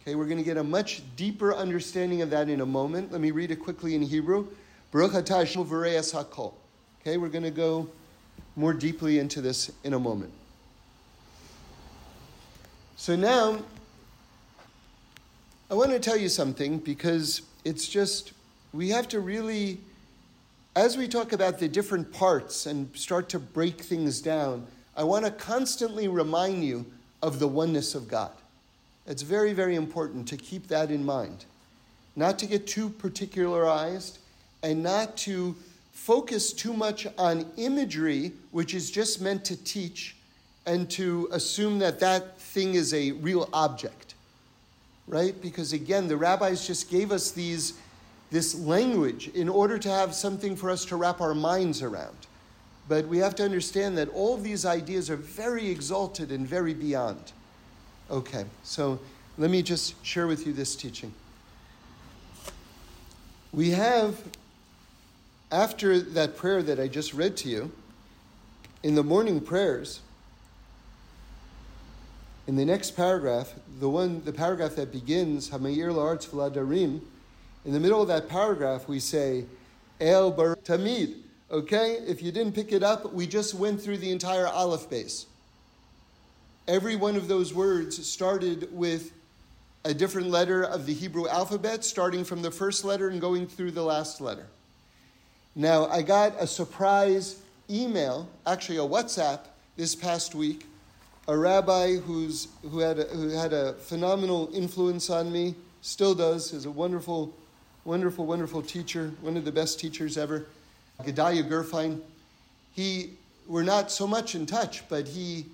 [0.01, 3.11] Okay, we're going to get a much deeper understanding of that in a moment.
[3.11, 4.47] Let me read it quickly in Hebrew.
[4.91, 6.53] Baruch hakol.
[7.01, 7.87] Okay, we're going to go
[8.55, 10.33] more deeply into this in a moment.
[12.97, 13.59] So now,
[15.71, 18.33] I want to tell you something because it's just,
[18.73, 19.79] we have to really,
[20.75, 24.65] as we talk about the different parts and start to break things down,
[24.97, 26.85] I want to constantly remind you
[27.21, 28.31] of the oneness of God.
[29.07, 31.45] It's very, very important to keep that in mind.
[32.15, 34.19] Not to get too particularized
[34.61, 35.55] and not to
[35.91, 40.15] focus too much on imagery, which is just meant to teach,
[40.65, 44.13] and to assume that that thing is a real object.
[45.07, 45.39] Right?
[45.41, 47.73] Because again, the rabbis just gave us these,
[48.29, 52.18] this language in order to have something for us to wrap our minds around.
[52.89, 57.31] But we have to understand that all these ideas are very exalted and very beyond.
[58.09, 58.99] Okay, so
[59.37, 61.13] let me just share with you this teaching.
[63.53, 64.17] We have,
[65.51, 67.71] after that prayer that I just read to you,
[68.81, 70.01] in the morning prayers,
[72.47, 77.01] in the next paragraph, the one, the paragraph that begins Hamayir La'artz Vladarim,
[77.65, 79.45] in the middle of that paragraph we say
[80.01, 81.28] El Bar Tamid.
[81.51, 85.25] Okay, if you didn't pick it up, we just went through the entire Aleph Beis.
[86.67, 89.11] Every one of those words started with
[89.83, 93.71] a different letter of the Hebrew alphabet, starting from the first letter and going through
[93.71, 94.45] the last letter.
[95.55, 99.39] Now, I got a surprise email, actually a WhatsApp,
[99.75, 100.67] this past week.
[101.27, 106.53] A rabbi who's, who, had a, who had a phenomenal influence on me, still does,
[106.53, 107.33] is a wonderful,
[107.85, 110.45] wonderful, wonderful teacher, one of the best teachers ever,
[111.03, 112.01] Gedalia Gerfein.
[112.73, 113.11] He,
[113.47, 115.45] we're not so much in touch, but he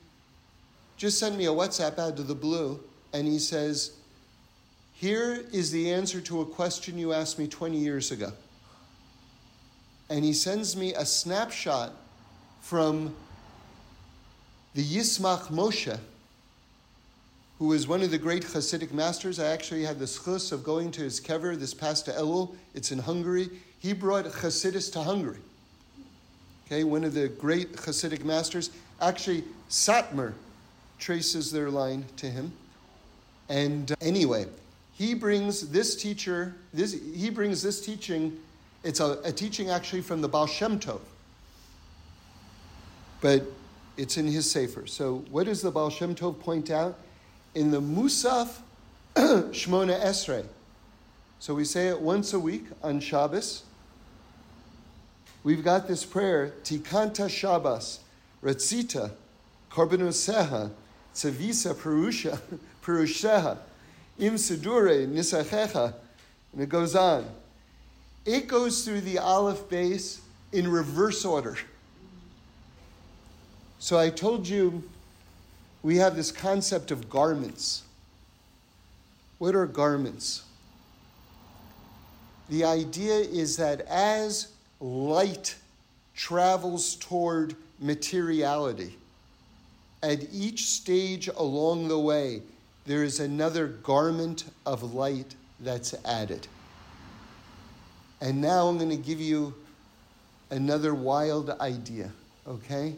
[0.97, 2.79] just sent me a WhatsApp out of the blue,
[3.13, 3.91] and he says,
[4.93, 8.31] Here is the answer to a question you asked me 20 years ago.
[10.09, 11.93] And he sends me a snapshot
[12.61, 13.15] from
[14.73, 15.97] the Yismach Moshe,
[17.59, 19.39] who is one of the great Hasidic masters.
[19.39, 22.55] I actually had the schus of going to his kever this past Elul.
[22.73, 23.49] It's in Hungary.
[23.85, 25.37] He brought Hasidus to Hungary.
[26.65, 28.71] Okay, one of the great Hasidic masters.
[28.99, 30.33] Actually, Satmar
[30.97, 32.51] traces their line to him.
[33.47, 34.47] And uh, anyway,
[34.93, 38.35] he brings this teacher, this, he brings this teaching,
[38.83, 41.01] it's a, a teaching actually from the Baal Shem Tov.
[43.21, 43.43] But
[43.97, 44.87] it's in his Sefer.
[44.87, 46.97] So what does the Baal Shem Tov point out?
[47.53, 48.61] In the Musaf
[49.15, 50.43] Shmona Esrei.
[51.37, 53.61] So we say it once a week on Shabbos.
[55.45, 57.99] We've got this prayer, Tikanta Shabbos,
[58.43, 59.11] Ratzita,
[59.69, 60.71] Korbanuseha,
[61.13, 62.39] Tzavisa Perusha,
[62.83, 63.59] Perusheha,
[64.17, 65.93] Im Sidure, Nisachecha,
[66.51, 67.27] and it goes on.
[68.25, 71.59] It goes through the Aleph Beis in reverse order.
[73.77, 74.81] So I told you
[75.83, 77.83] we have this concept of garments.
[79.37, 80.41] What are garments?
[82.49, 84.47] The idea is that as
[84.85, 85.55] light
[86.15, 88.95] travels toward materiality,
[90.03, 92.41] at each stage along the way,
[92.85, 96.47] there is another garment of light that's added.
[98.21, 99.55] And now I'm going to give you
[100.51, 102.11] another wild idea,
[102.47, 102.93] okay?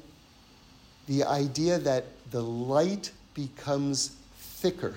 [1.08, 4.96] The idea that the light becomes thicker.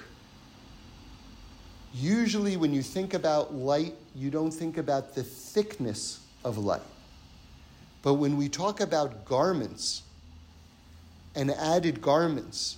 [1.94, 6.82] Usually, when you think about light, you don't think about the thickness of light.
[8.02, 10.02] But when we talk about garments,
[11.34, 12.76] and added garments.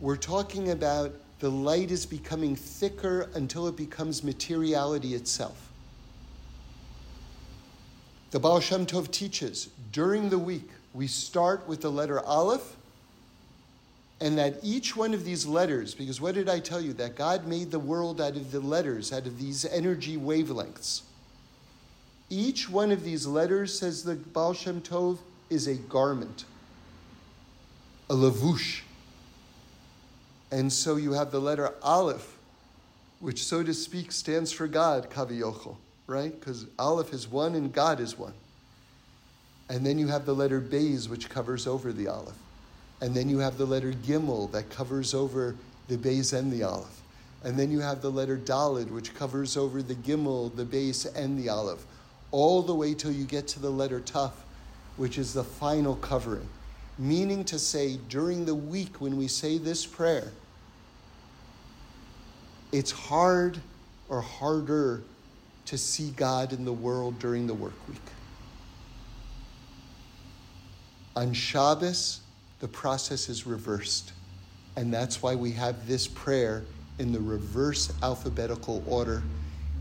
[0.00, 5.68] We're talking about the light is becoming thicker until it becomes materiality itself.
[8.30, 12.76] The Baal Shem Tov teaches during the week, we start with the letter Aleph,
[14.20, 16.92] and that each one of these letters, because what did I tell you?
[16.92, 21.02] That God made the world out of the letters, out of these energy wavelengths.
[22.30, 25.18] Each one of these letters, says the Baal Shem Tov,
[25.50, 26.44] is a garment
[28.10, 28.80] a lavush.
[30.50, 32.36] And so you have the letter Aleph,
[33.20, 35.76] which, so to speak, stands for God, Kaviyochel,
[36.08, 36.38] right?
[36.38, 38.34] Because Aleph is one and God is one.
[39.68, 42.34] And then you have the letter Beis, which covers over the Aleph.
[43.00, 45.54] And then you have the letter Gimel that covers over
[45.86, 47.00] the Beis and the Aleph.
[47.44, 51.38] And then you have the letter Dalid, which covers over the Gimel, the Beis, and
[51.38, 51.86] the Aleph,
[52.30, 54.32] all the way till you get to the letter Taf,
[54.96, 56.48] which is the final covering
[57.00, 60.30] meaning to say during the week when we say this prayer,
[62.72, 63.58] it's hard
[64.08, 65.02] or harder
[65.64, 67.98] to see God in the world during the work week.
[71.16, 72.20] On Shabbos,
[72.60, 74.12] the process is reversed.
[74.76, 76.64] And that's why we have this prayer
[76.98, 79.22] in the reverse alphabetical order,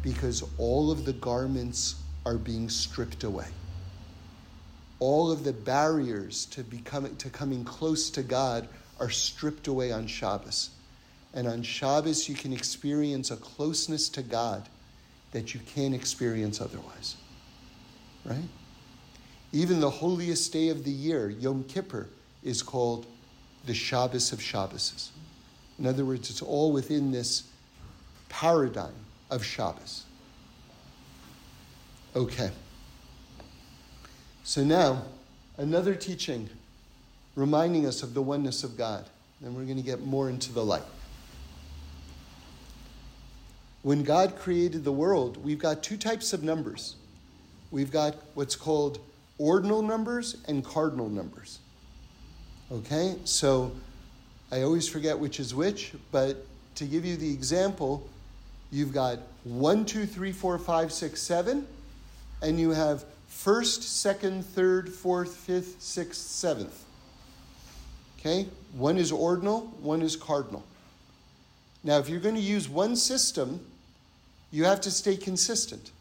[0.01, 1.95] because all of the garments
[2.25, 3.47] are being stripped away
[4.99, 8.67] all of the barriers to becoming to coming close to God
[8.99, 10.71] are stripped away on Shabbos.
[11.33, 14.67] And on Shabbos, you can experience a closeness to God
[15.31, 17.15] that you can't experience otherwise.
[18.25, 18.49] Right?
[19.53, 22.07] Even the holiest day of the year, Yom Kippur,
[22.43, 23.05] is called
[23.65, 25.09] the Shabbos of Shabboses.
[25.77, 27.43] In other words, it's all within this
[28.27, 28.93] paradigm
[29.29, 30.03] of Shabbos.
[32.19, 32.51] Okay.
[34.43, 35.03] So now,
[35.57, 36.49] another teaching
[37.37, 39.05] reminding us of the oneness of God.
[39.39, 40.83] Then we're going to get more into the light.
[43.83, 46.97] When God created the world, we've got two types of numbers.
[47.71, 48.99] We've got what's called
[49.37, 51.59] ordinal numbers and cardinal numbers.
[52.69, 53.15] Okay?
[53.23, 53.71] So
[54.51, 56.45] I always forget which is which, but
[56.75, 58.05] to give you the example,
[58.71, 61.65] you've got 1, 2, 3, 4, 5, 6, 7,
[62.41, 66.83] and you have first, second, third, fourth, fifth, sixth, seventh.
[68.19, 68.47] Okay?
[68.73, 70.63] One is ordinal, one is cardinal.
[71.83, 73.65] Now, if you're going to use one system,
[74.51, 75.91] you have to stay consistent.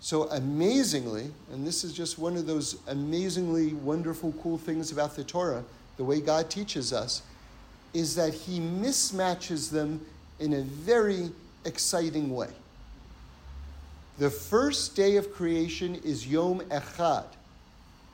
[0.00, 5.22] So, amazingly, and this is just one of those amazingly wonderful, cool things about the
[5.22, 5.62] Torah,
[5.96, 7.22] the way God teaches us,
[7.94, 10.04] is that He mismatches them
[10.40, 11.30] in a very
[11.64, 12.48] exciting way.
[14.18, 17.24] The first day of creation is Yom Echad.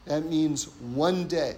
[0.04, 1.56] That means one day.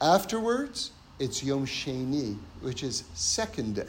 [0.00, 3.86] Afterwards, it's Yom Sheni, which is second day.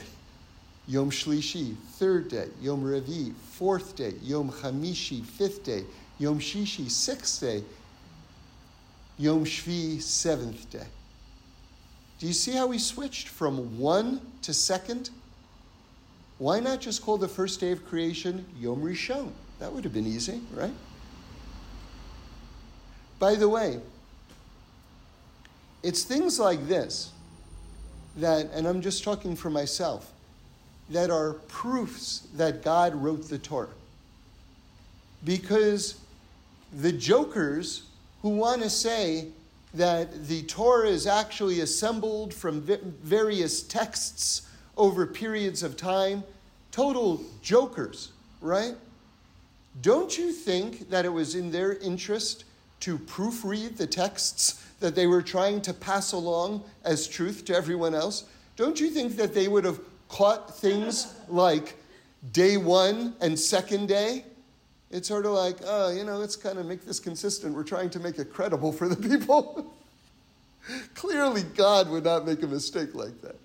[0.87, 2.47] Yom Shlishi, third day.
[2.61, 4.13] Yom Revi, fourth day.
[4.21, 5.83] Yom Chamishi, fifth day.
[6.19, 7.63] Yom Shishi, sixth day.
[9.17, 10.85] Yom Shvi, seventh day.
[12.19, 15.09] Do you see how we switched from one to second?
[16.43, 19.31] Why not just call the first day of creation Yom Rishon?
[19.59, 20.73] That would have been easy, right?
[23.17, 23.79] By the way,
[25.83, 27.13] it's things like this
[28.17, 30.11] that, and I'm just talking for myself,
[30.89, 33.69] that are proofs that God wrote the Torah.
[35.23, 35.95] Because
[36.73, 37.83] the jokers
[38.21, 39.29] who want to say
[39.75, 46.21] that the Torah is actually assembled from various texts over periods of time,
[46.73, 48.11] total jokers,
[48.41, 48.73] right?
[49.81, 52.43] Don't you think that it was in their interest
[52.81, 57.95] to proofread the texts that they were trying to pass along as truth to everyone
[57.95, 58.25] else,
[58.57, 61.77] don't you think that they would have caught things like
[62.33, 64.25] day one and second day?
[64.91, 67.55] It's sort of like, oh, you know, let's kind of make this consistent.
[67.55, 69.73] We're trying to make it credible for the people.
[70.95, 73.37] Clearly, God would not make a mistake like that.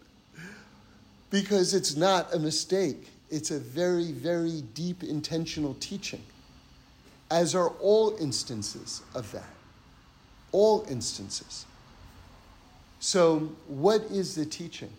[1.30, 6.22] Because it's not a mistake, it's a very, very deep intentional teaching,
[7.30, 9.48] as are all instances of that
[10.52, 11.66] all instances.
[13.00, 14.90] So, what is the teaching?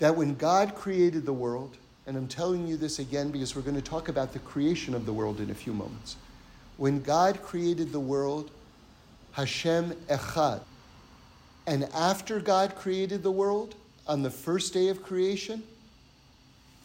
[0.00, 1.76] That when God created the world,
[2.06, 5.06] and I'm telling you this again because we're going to talk about the creation of
[5.06, 6.16] the world in a few moments.
[6.76, 8.50] When God created the world,
[9.32, 10.60] Hashem Echad.
[11.66, 13.74] And after God created the world,
[14.06, 15.62] on the first day of creation,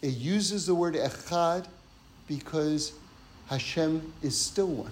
[0.02, 1.66] it uses the word Echad
[2.28, 2.94] because
[3.48, 4.92] Hashem is still one.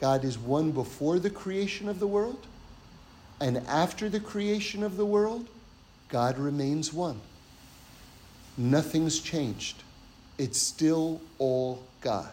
[0.00, 2.46] God is one before the creation of the world,
[3.40, 5.48] and after the creation of the world,
[6.08, 7.20] God remains one.
[8.56, 9.82] Nothing's changed.
[10.38, 12.30] It's still all God.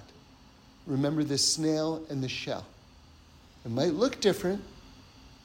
[0.87, 2.65] Remember the snail and the shell.
[3.65, 4.61] It might look different.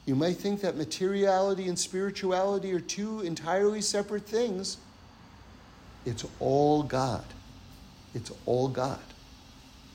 [0.05, 4.77] You might think that materiality and spirituality are two entirely separate things.
[6.05, 7.25] It's all God.
[8.13, 8.99] It's all God.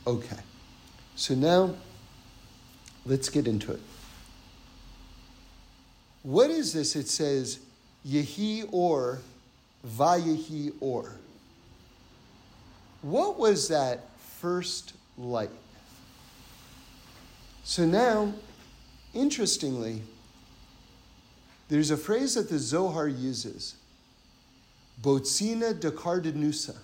[0.06, 0.38] Okay.
[1.16, 1.74] So now
[3.06, 3.80] Let's get into it.
[6.24, 6.96] What is this?
[6.96, 7.60] It says,
[8.06, 9.20] Yehi or,
[9.86, 11.12] Vayehi or.
[13.02, 14.08] What was that
[14.40, 15.50] first light?
[17.62, 18.32] So now,
[19.14, 20.02] interestingly,
[21.68, 23.76] there's a phrase that the Zohar uses,
[25.02, 26.76] Botzina Dekardanusa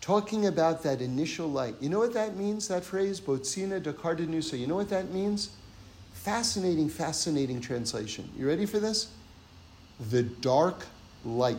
[0.00, 1.74] talking about that initial light.
[1.80, 4.58] You know what that means, that phrase, Botzina Dekardanusa?
[4.58, 5.50] You know what that means?
[6.12, 8.30] Fascinating, fascinating translation.
[8.36, 9.08] You ready for this?
[10.10, 10.84] The dark
[11.24, 11.56] light.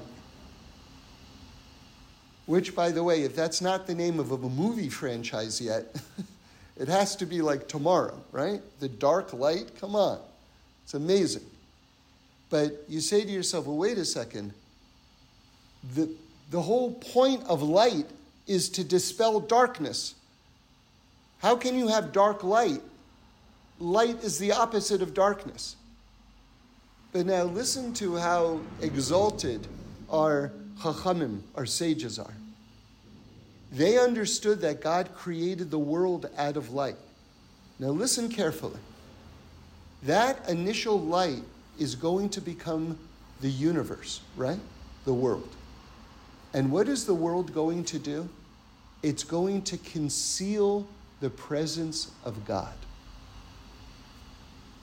[2.46, 5.96] Which, by the way, if that's not the name of a movie franchise yet,
[6.78, 8.62] it has to be like tomorrow, right?
[8.80, 10.20] The dark light, come on.
[10.84, 11.46] It's amazing.
[12.52, 14.54] But you say to yourself, well, wait a second.
[15.94, 16.10] The,
[16.52, 18.08] the whole point of light
[18.48, 20.16] is to dispel darkness.
[21.40, 22.82] How can you have dark light
[23.80, 25.76] light is the opposite of darkness.
[27.12, 29.68] But now listen to how exalted
[30.10, 32.34] our chachamim, our sages, are.
[33.72, 36.98] They understood that God created the world out of light.
[37.80, 38.80] Now listen carefully.
[40.04, 41.44] That initial light
[41.80, 42.98] is going to become
[43.42, 44.60] the universe, right?
[45.06, 45.55] The world.
[46.56, 48.30] And what is the world going to do?
[49.04, 50.88] It's going to conceal
[51.20, 52.74] the presence of God.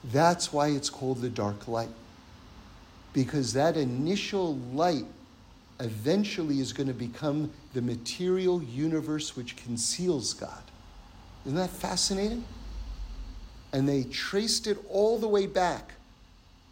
[0.03, 1.89] That's why it's called the dark light.
[3.11, 5.05] Because that initial light
[5.79, 10.61] eventually is going to become the material universe which conceals God.
[11.43, 12.43] Isn't that fascinating?
[13.71, 15.93] And they traced it all the way back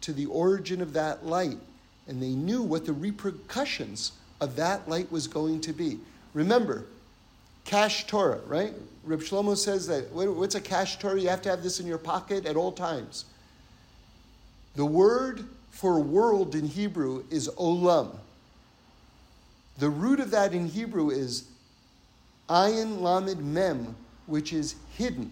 [0.02, 1.58] to the origin of that light,
[2.06, 6.00] and they knew what the repercussions of that light was going to be.
[6.34, 6.84] Remember,
[7.64, 8.74] cash Torah, right?
[9.04, 11.20] Reb Shlomo says that what's a cash Torah?
[11.20, 13.24] You have to have this in your pocket at all times.
[14.74, 18.16] The word for world in Hebrew is olam.
[19.78, 21.44] The root of that in Hebrew is
[22.48, 23.94] ayin lamed mem,
[24.26, 25.30] which is hidden.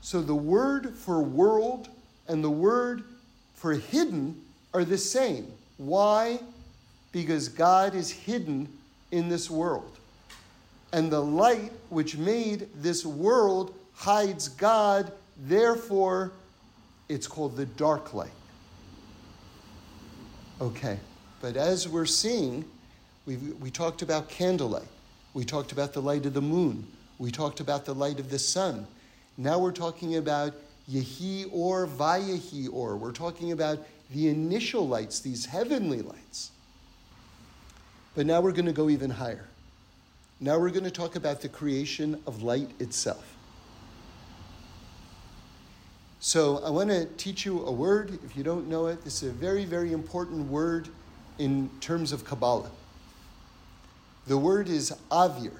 [0.00, 1.90] So the word for world
[2.26, 3.04] and the word
[3.54, 4.40] for hidden
[4.72, 5.52] are the same.
[5.76, 6.40] Why?
[7.14, 8.68] Because God is hidden
[9.12, 9.96] in this world.
[10.92, 15.12] And the light which made this world hides God,
[15.46, 16.32] therefore,
[17.08, 18.32] it's called the dark light.
[20.60, 20.98] Okay,
[21.40, 22.64] but as we're seeing,
[23.26, 24.88] we we talked about candlelight,
[25.34, 26.84] we talked about the light of the moon,
[27.18, 28.88] we talked about the light of the sun.
[29.36, 30.52] Now we're talking about
[30.90, 32.96] Yehi or Vayehi or.
[32.96, 33.78] We're talking about
[34.10, 36.50] the initial lights, these heavenly lights.
[38.14, 39.46] But now we're going to go even higher.
[40.40, 43.34] Now we're going to talk about the creation of light itself.
[46.20, 48.18] So I want to teach you a word.
[48.24, 50.88] If you don't know it, this is a very, very important word
[51.38, 52.70] in terms of Kabbalah.
[54.26, 55.52] The word is avir.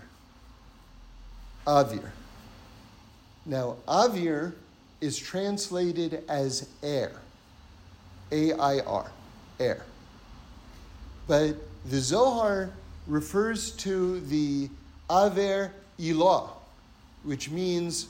[1.67, 2.11] Avir.
[3.45, 4.55] Now, avir
[5.01, 7.13] is translated as air.
[8.33, 9.11] A I R,
[9.61, 9.85] air.
[11.27, 12.71] But the Zohar
[13.07, 14.71] refers to the
[15.11, 16.49] Avir Ilah,
[17.23, 18.09] which means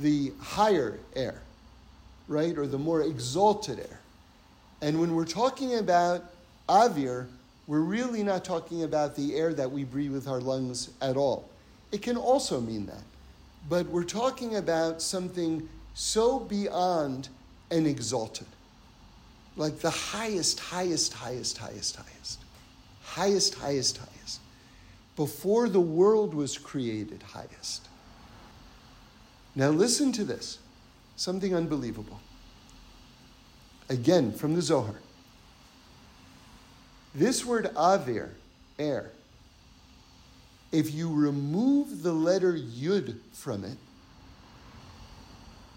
[0.00, 1.40] the higher air,
[2.28, 2.56] right?
[2.56, 4.00] Or the more exalted air.
[4.80, 6.24] And when we're talking about
[6.68, 7.26] Avir,
[7.66, 11.48] we're really not talking about the air that we breathe with our lungs at all.
[11.92, 13.02] It can also mean that.
[13.68, 17.28] But we're talking about something so beyond
[17.70, 18.46] and exalted.
[19.56, 22.43] Like the highest, highest, highest, highest, highest.
[23.14, 24.40] Highest, highest, highest.
[25.14, 27.86] Before the world was created, highest.
[29.54, 30.58] Now listen to this
[31.14, 32.18] something unbelievable.
[33.88, 34.96] Again, from the Zohar.
[37.14, 38.30] This word avir,
[38.80, 39.10] air, er,
[40.72, 43.78] if you remove the letter yud from it,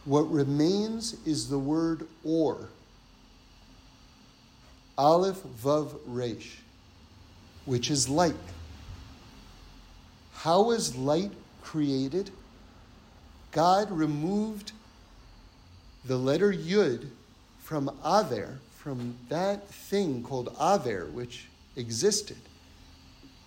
[0.06, 2.70] what remains is the word or.
[4.98, 6.62] Aleph Vav Resh,
[7.68, 8.34] which is light.
[10.34, 12.32] How is light created?
[13.52, 14.72] God removed
[16.06, 17.10] the letter Yud
[17.60, 22.38] from Avir, from that thing called Avir, which existed,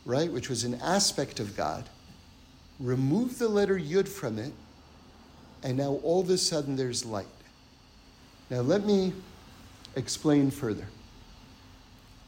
[0.04, 1.88] right, which was an aspect of God,
[2.78, 4.52] removed the letter Yud from it,
[5.62, 7.26] and now all of a sudden there's light.
[8.50, 9.14] Now let me
[9.96, 10.86] explain further.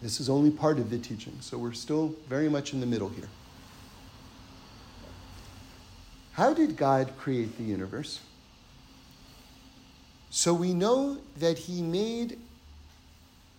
[0.02, 3.08] This is only part of the teaching, so we're still very much in the middle
[3.08, 3.28] here.
[6.32, 8.20] How did God create the universe?
[10.30, 12.38] So we know that He made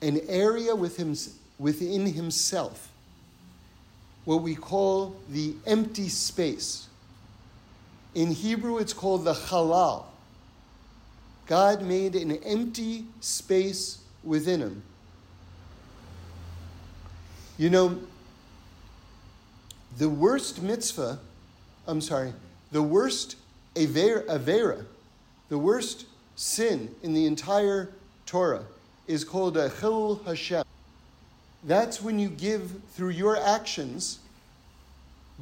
[0.01, 2.91] an area within Himself,
[4.25, 6.87] what we call the empty space.
[8.15, 10.03] In Hebrew, it's called the halal.
[11.45, 14.83] God made an empty space within him.
[17.57, 17.99] You know,
[19.97, 21.19] the worst mitzvah,
[21.85, 22.33] I'm sorry,
[22.71, 23.35] the worst
[23.75, 24.85] avera,
[25.49, 27.89] the worst sin in the entire
[28.25, 28.63] Torah
[29.07, 30.63] is called a chilul Hashem.
[31.63, 34.19] That's when you give, through your actions,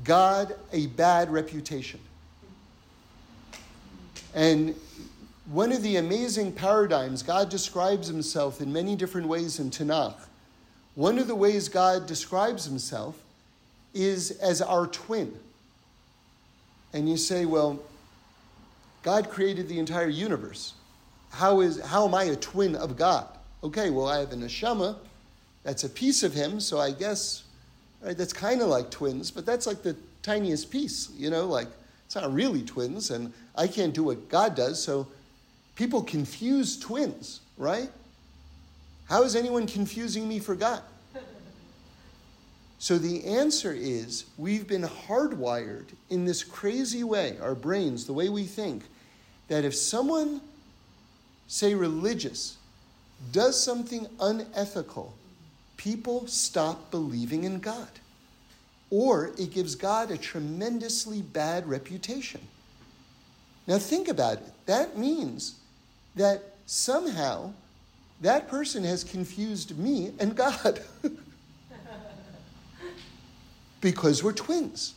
[0.03, 1.99] God a bad reputation.
[4.33, 4.75] And
[5.45, 10.15] one of the amazing paradigms, God describes himself in many different ways in Tanakh.
[10.95, 13.17] One of the ways God describes himself
[13.93, 15.33] is as our twin.
[16.93, 17.79] And you say, well,
[19.03, 20.73] God created the entire universe.
[21.31, 23.27] how, is, how am I a twin of God?
[23.63, 24.97] Okay, well, I have a neshama.
[25.63, 27.43] That's a piece of him, so I guess
[28.01, 31.67] right, that's kind of like twins, but that's like the tiniest piece, you know, like
[32.05, 35.07] it's not really twins, and I can't do what God does, so
[35.75, 37.89] people confuse twins, right?
[39.11, 40.81] How is anyone confusing me for God?
[42.79, 48.29] So the answer is we've been hardwired in this crazy way, our brains, the way
[48.29, 48.85] we think,
[49.49, 50.39] that if someone,
[51.49, 52.55] say religious,
[53.33, 55.13] does something unethical,
[55.75, 57.89] people stop believing in God.
[58.89, 62.39] Or it gives God a tremendously bad reputation.
[63.67, 64.53] Now think about it.
[64.67, 65.55] That means
[66.15, 67.51] that somehow
[68.21, 70.81] that person has confused me and God.
[73.81, 74.93] because we're twins.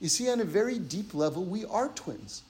[0.00, 2.42] You see, on a very deep level, we are twins.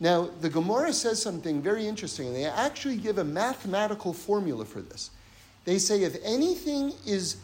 [0.00, 4.80] Now, the Gemara says something very interesting, and they actually give a mathematical formula for
[4.80, 5.10] this.
[5.64, 7.36] They say if anything is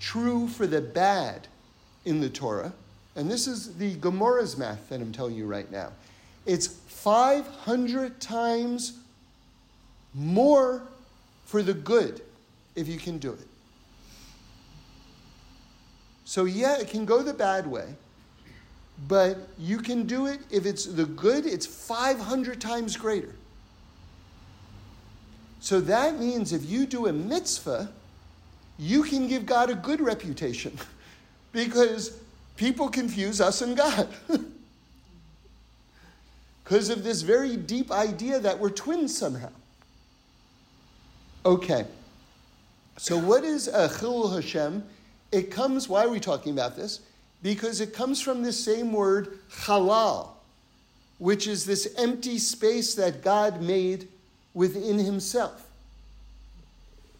[0.00, 1.46] true for the bad
[2.04, 2.72] in the Torah,
[3.16, 5.92] and this is the Gemara's math that I'm telling you right now,
[6.46, 8.98] it's 500 times
[10.12, 10.82] more
[11.44, 12.20] for the good
[12.74, 13.46] if you can do it.
[16.24, 17.94] So, yeah, it can go the bad way,
[19.08, 23.34] but you can do it if it's the good, it's 500 times greater.
[25.60, 27.90] So that means if you do a mitzvah,
[28.78, 30.76] you can give God a good reputation
[31.52, 32.18] because
[32.56, 34.08] people confuse us and God.
[36.64, 39.50] Because of this very deep idea that we're twins somehow.
[41.46, 41.84] Okay.
[42.96, 44.84] So, what is a Chilul Hashem?
[45.30, 47.00] It comes, why are we talking about this?
[47.42, 50.28] Because it comes from the same word, halal,
[51.18, 54.08] which is this empty space that God made
[54.54, 55.66] within himself.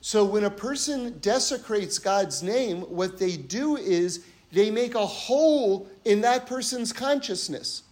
[0.00, 5.88] So when a person desecrates God's name, what they do is they make a hole
[6.04, 7.82] in that person's consciousness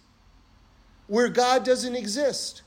[1.07, 2.62] where God doesn't exist.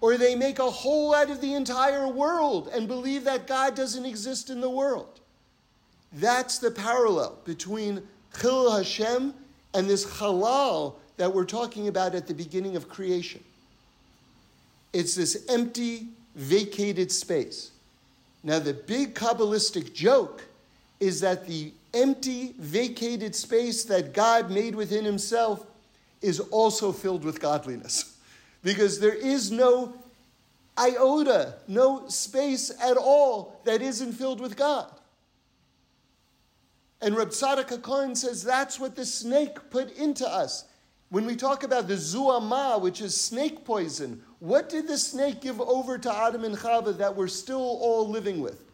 [0.00, 4.04] Or they make a hole out of the entire world and believe that God doesn't
[4.04, 5.20] exist in the world.
[6.12, 8.02] That's the parallel between
[8.34, 9.34] Chilul Hashem
[9.74, 13.42] and this halal that we're talking about at the beginning of creation.
[14.92, 17.72] It's this empty, vacated space.
[18.42, 20.42] Now, the big Kabbalistic joke
[21.00, 25.66] is that the empty, vacated space that God made within himself
[26.22, 28.12] is also filled with godliness.
[28.66, 29.94] Because there is no
[30.76, 34.90] iota, no space at all that isn't filled with God.
[37.00, 40.64] And Reb Tzadok HaKohen says that's what the snake put into us.
[41.10, 45.60] When we talk about the zuhama, which is snake poison, what did the snake give
[45.60, 48.64] over to Adam and Chava that we're still all living with?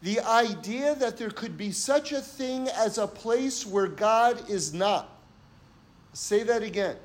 [0.00, 4.72] The idea that there could be such a thing as a place where God is
[4.72, 5.20] not.
[6.14, 6.96] say that again.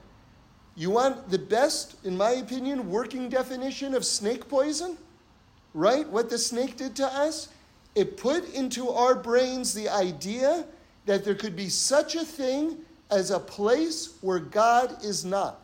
[0.78, 4.98] You want the best, in my opinion, working definition of snake poison?
[5.74, 6.08] Right?
[6.08, 7.50] What the snake did to us?
[7.98, 10.66] it put into our brains the idea
[11.08, 12.78] that there could be such a thing
[13.10, 15.60] as a place where God is not.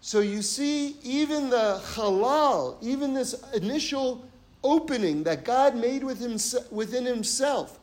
[0.00, 4.26] So you see, even the halal, even this initial
[4.64, 7.78] opening that God made with himself, within himself,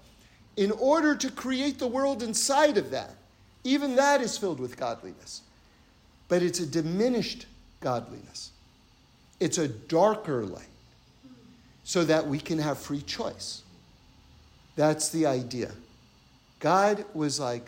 [0.58, 3.14] in order to create the world inside of that,
[3.64, 5.44] even that is filled with godliness.
[6.28, 7.46] But it's a diminished
[7.82, 8.52] godliness,
[9.40, 10.64] it's a darker light
[11.84, 13.62] so that we can have free choice.
[14.76, 15.72] That's the idea.
[16.60, 17.66] God was like,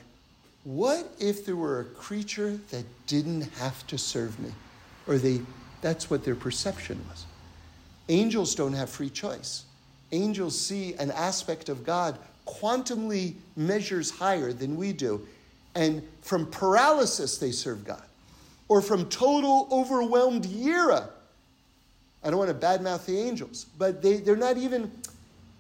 [0.64, 4.52] what if there were a creature that didn't have to serve me?
[5.08, 5.42] Or they
[5.82, 7.26] that's what their perception was.
[8.10, 9.66] Angels don't have free choice.
[10.12, 15.26] Angels see an aspect of God quantumly measures higher than we do.
[15.76, 18.04] And from paralysis, they serve God.
[18.70, 21.10] Or from total overwhelmed yira,
[22.24, 24.92] I don't want to badmouth the angels, but they, they're not even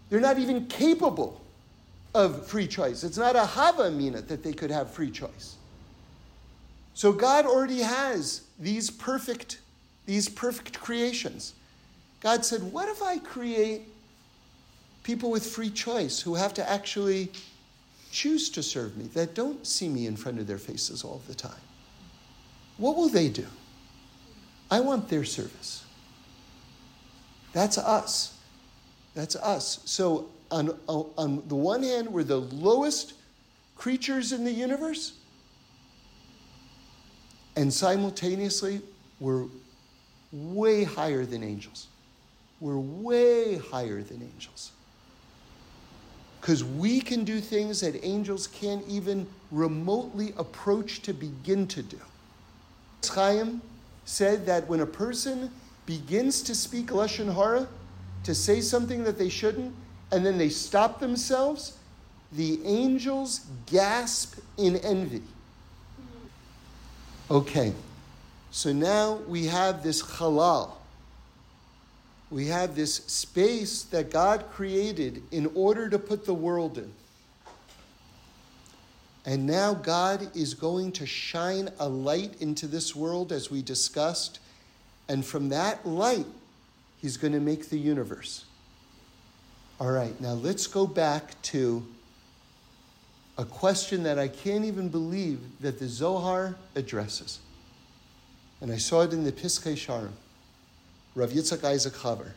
[0.09, 1.41] they're not even capable
[2.13, 3.03] of free choice.
[3.03, 5.55] It's not a hava mina that they could have free choice.
[6.93, 9.59] So God already has these perfect,
[10.05, 11.53] these perfect creations.
[12.21, 13.83] God said, What if I create
[15.03, 17.31] people with free choice who have to actually
[18.11, 21.35] choose to serve me, that don't see me in front of their faces all the
[21.35, 21.51] time?
[22.77, 23.45] What will they do?
[24.69, 25.83] I want their service.
[27.53, 28.37] That's us.
[29.15, 29.79] That's us.
[29.85, 33.13] So, on, on the one hand, we're the lowest
[33.75, 35.13] creatures in the universe,
[37.55, 38.81] and simultaneously,
[39.19, 39.45] we're
[40.31, 41.87] way higher than angels.
[42.59, 44.71] We're way higher than angels.
[46.39, 51.99] Because we can do things that angels can't even remotely approach to begin to do.
[53.05, 53.61] Chaim
[54.05, 55.51] said that when a person
[55.85, 57.67] begins to speak Lashon Hara,
[58.23, 59.73] to say something that they shouldn't,
[60.11, 61.77] and then they stop themselves,
[62.31, 65.23] the angels gasp in envy.
[67.29, 67.73] Okay,
[68.51, 70.71] so now we have this halal.
[72.29, 76.91] We have this space that God created in order to put the world in.
[79.27, 84.39] And now God is going to shine a light into this world, as we discussed.
[85.09, 86.25] And from that light,
[86.99, 88.45] He's going to make the universe.
[89.79, 91.85] All right, now let's go back to
[93.37, 97.39] a question that I can't even believe that the Zohar addresses.
[98.61, 100.13] And I saw it in the Pitchei Shearim,
[101.13, 102.31] Rav Yitzchak Isaac Chaver.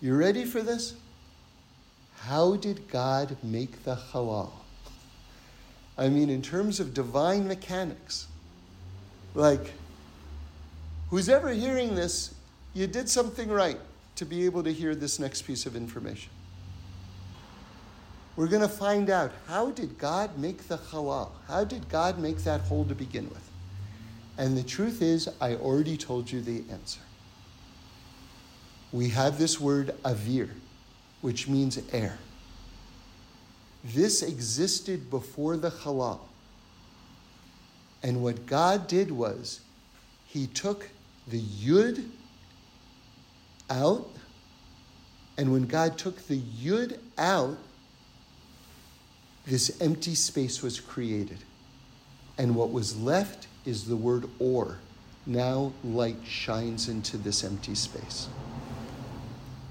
[0.00, 0.94] You ready for this?
[2.20, 4.52] How did God make the halal?
[5.98, 8.28] I mean, in terms of divine mechanics,
[9.34, 9.72] like,
[11.10, 12.34] who's ever hearing this,
[12.72, 13.78] you did something right
[14.14, 16.30] to be able to hear this next piece of information.
[18.36, 21.30] We're going to find out how did God make the halal?
[21.48, 23.50] How did God make that hole to begin with?
[24.38, 27.00] And the truth is, I already told you the answer.
[28.92, 30.50] We have this word avir,
[31.20, 32.18] which means air.
[33.84, 36.20] This existed before the halal.
[38.02, 39.60] And what God did was,
[40.26, 40.88] He took
[41.26, 42.08] the yud
[43.70, 44.08] out,
[45.36, 47.58] and when God took the yud out,
[49.46, 51.38] this empty space was created.
[52.36, 54.78] And what was left is the word or.
[55.26, 58.28] Now light shines into this empty space.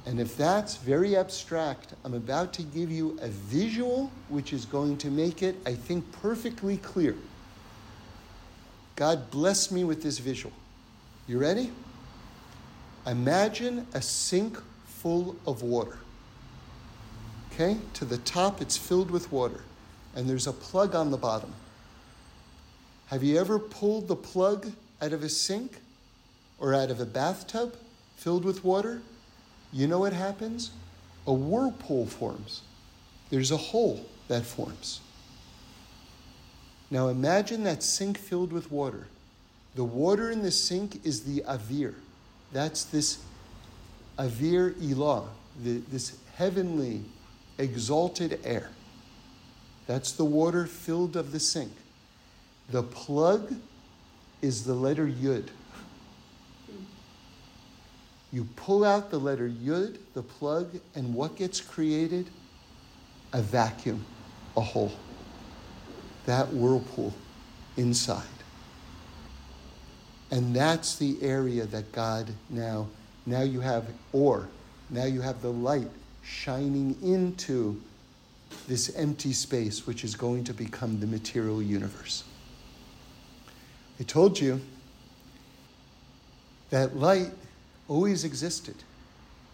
[0.07, 4.95] And if that's very abstract, I'm about to give you a visual which is going
[4.99, 7.13] to make it, I think, perfectly clear.
[8.95, 10.53] God bless me with this visual.
[11.27, 11.71] You ready?
[13.05, 15.97] Imagine a sink full of water.
[17.51, 17.75] Okay?
[17.95, 19.59] To the top, it's filled with water
[20.15, 21.53] and there's a plug on the bottom.
[23.07, 25.79] Have you ever pulled the plug out of a sink
[26.59, 27.75] or out of a bathtub
[28.15, 29.01] filled with water?
[29.71, 30.71] You know what happens?
[31.25, 32.61] A whirlpool forms.
[33.29, 35.01] There's a hole that forms.
[36.89, 39.07] Now imagine that sink filled with water.
[39.75, 41.93] The water in the sink is the avir.
[42.53, 43.19] That's this
[44.17, 45.27] avir ilah,
[45.63, 47.01] the, this heavenly,
[47.57, 48.69] exalted air.
[49.85, 51.71] That's the water filled of the sink.
[52.69, 53.53] The plug
[54.41, 55.47] is the letter Yud.
[58.31, 62.29] You pull out the letter Yud, the plug, and what gets created?
[63.33, 64.05] A vacuum,
[64.55, 64.91] a hole.
[66.25, 67.13] That whirlpool
[67.77, 68.23] inside.
[70.29, 72.87] And that's the area that God now,
[73.25, 74.49] now you have or,
[74.89, 75.87] now you have the light
[76.21, 77.81] shining into
[78.67, 82.25] this empty space which is going to become the material universe.
[83.99, 84.59] I told you
[86.69, 87.31] that light
[87.87, 88.75] always existed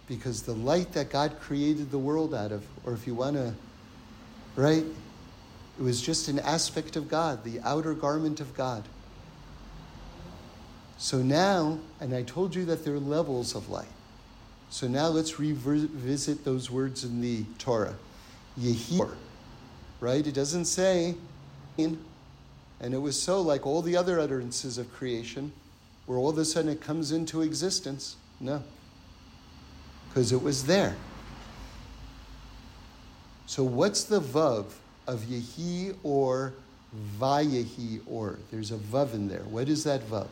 [0.07, 3.53] because the light that God created the world out of, or if you want to,
[4.55, 4.83] right,
[5.79, 8.83] it was just an aspect of God, the outer garment of God.
[10.97, 13.87] So now, and I told you that there are levels of light.
[14.69, 17.95] So now let's revisit those words in the Torah.
[18.59, 19.09] Yehi,
[19.99, 20.25] right?
[20.25, 21.15] It doesn't say,
[21.77, 21.97] and
[22.81, 25.51] it was so like all the other utterances of creation,
[26.05, 28.15] where all of a sudden it comes into existence.
[28.43, 28.61] No,
[30.09, 30.95] because it was there.
[33.45, 34.65] So what's the vav
[35.07, 36.53] of Yehi or
[37.19, 38.37] Vayehi or?
[38.51, 39.43] There's a vav in there.
[39.43, 40.27] What is that vav?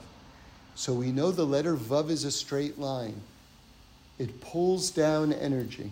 [0.75, 3.21] So we know the letter vav is a straight line.
[4.19, 5.91] It pulls down energy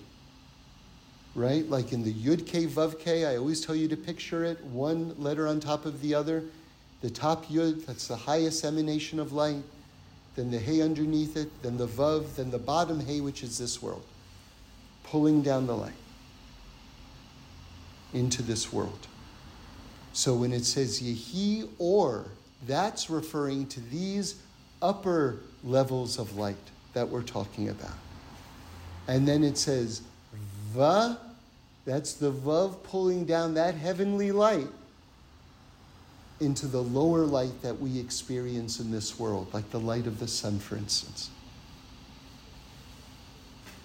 [1.36, 1.70] right?
[1.70, 5.16] Like in the Yud K Vav K, I always tell you to picture it, one
[5.18, 6.44] letter on top of the other.
[7.02, 9.64] The top Yud, that's the highest emanation of light.
[10.36, 13.82] Then the hay underneath it, then the Vav, then the bottom hay, which is this
[13.82, 14.06] world,
[15.04, 15.94] pulling down the light
[18.14, 19.08] into this world.
[20.14, 22.26] So when it says Yehi or,
[22.68, 24.36] that's referring to these
[24.82, 26.58] upper levels of light
[26.94, 27.98] that we're talking about.
[29.08, 30.02] And then it says
[30.72, 31.20] Va,
[31.86, 34.68] that's the Vav pulling down that heavenly light
[36.40, 40.28] into the lower light that we experience in this world, like the light of the
[40.28, 41.30] sun, for instance.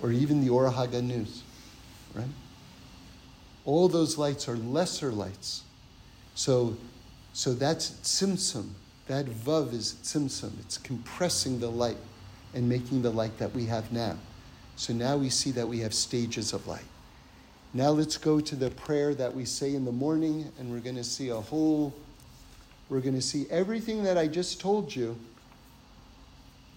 [0.05, 1.41] or even the Or HaGanuz,
[2.15, 2.29] right?
[3.65, 5.63] All those lights are lesser lights.
[6.35, 6.77] So,
[7.33, 8.69] so that's tzimtzum.
[9.07, 10.53] That vav is tzimtzum.
[10.61, 11.97] It's compressing the light
[12.53, 14.17] and making the light that we have now.
[14.77, 16.85] So now we see that we have stages of light.
[17.73, 20.97] Now let's go to the prayer that we say in the morning, and we're going
[20.97, 21.95] to see a whole,
[22.89, 25.17] we're going to see everything that I just told you.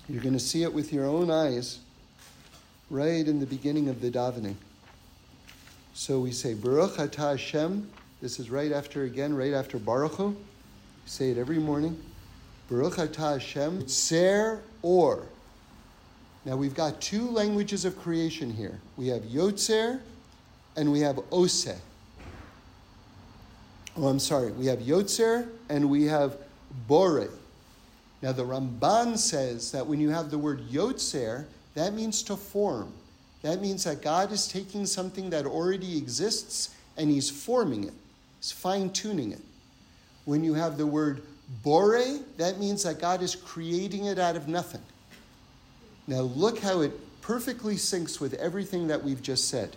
[0.09, 1.79] You're going to see it with your own eyes
[2.89, 4.55] right in the beginning of the davening.
[5.93, 7.89] So we say, Baruch Atah Hashem.
[8.21, 10.35] This is right after, again, right after Baruch
[11.05, 12.01] say it every morning.
[12.69, 13.87] Baruch Atah Hashem.
[13.87, 15.23] Ser or.
[16.45, 18.79] Now we've got two languages of creation here.
[18.95, 19.99] We have Yotzer
[20.77, 21.67] and we have Ose.
[23.99, 24.51] Oh, I'm sorry.
[24.51, 26.37] We have Yotzer and we have
[26.87, 27.29] Bore.
[28.21, 32.93] Now the Ramban says that when you have the word Yotzer, that means to form.
[33.41, 37.93] That means that God is taking something that already exists and He's forming it,
[38.39, 39.41] He's fine tuning it.
[40.25, 41.23] When you have the word
[41.63, 44.81] bore, that means that God is creating it out of nothing.
[46.05, 46.91] Now, look how it
[47.21, 49.75] perfectly syncs with everything that we've just said.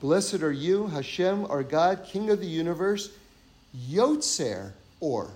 [0.00, 3.10] Blessed are you, Hashem, our God, King of the universe,
[3.90, 5.30] Yotzer, or.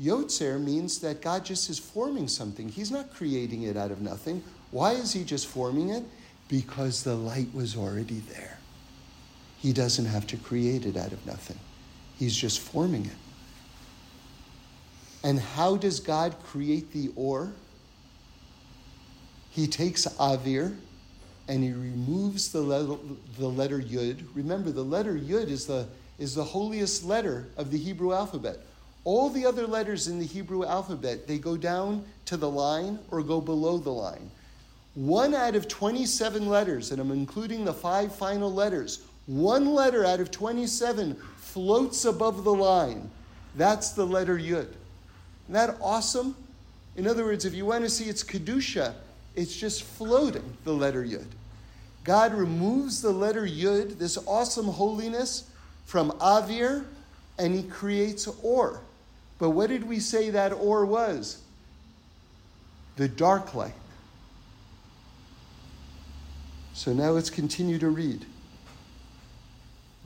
[0.00, 2.68] Yotzer means that God just is forming something.
[2.68, 4.42] He's not creating it out of nothing.
[4.70, 6.04] Why is he just forming it?
[6.48, 8.58] Because the light was already there.
[9.58, 11.58] He doesn't have to create it out of nothing,
[12.18, 13.16] he's just forming it.
[15.24, 17.52] And how does God create the or?
[19.50, 20.76] He takes Avir
[21.48, 22.96] and he removes the letter,
[23.38, 24.24] the letter Yud.
[24.34, 25.86] Remember, the letter Yud is the,
[26.18, 28.58] is the holiest letter of the Hebrew alphabet.
[29.04, 33.22] All the other letters in the Hebrew alphabet, they go down to the line or
[33.22, 34.30] go below the line.
[34.94, 40.20] One out of 27 letters, and I'm including the five final letters, one letter out
[40.20, 43.08] of 27 floats above the line.
[43.54, 44.68] That's the letter Yud.
[44.68, 44.72] Isn't
[45.50, 46.34] that awesome?
[46.96, 48.94] In other words, if you want to see its Kedusha,
[49.36, 51.26] it's just floating, the letter Yud.
[52.04, 55.50] God removes the letter Yud, this awesome holiness,
[55.84, 56.84] from Avir,
[57.38, 58.80] and he creates Or.
[59.38, 61.42] But what did we say that or was?
[62.96, 63.74] The dark light.
[66.72, 68.24] So now let's continue to read.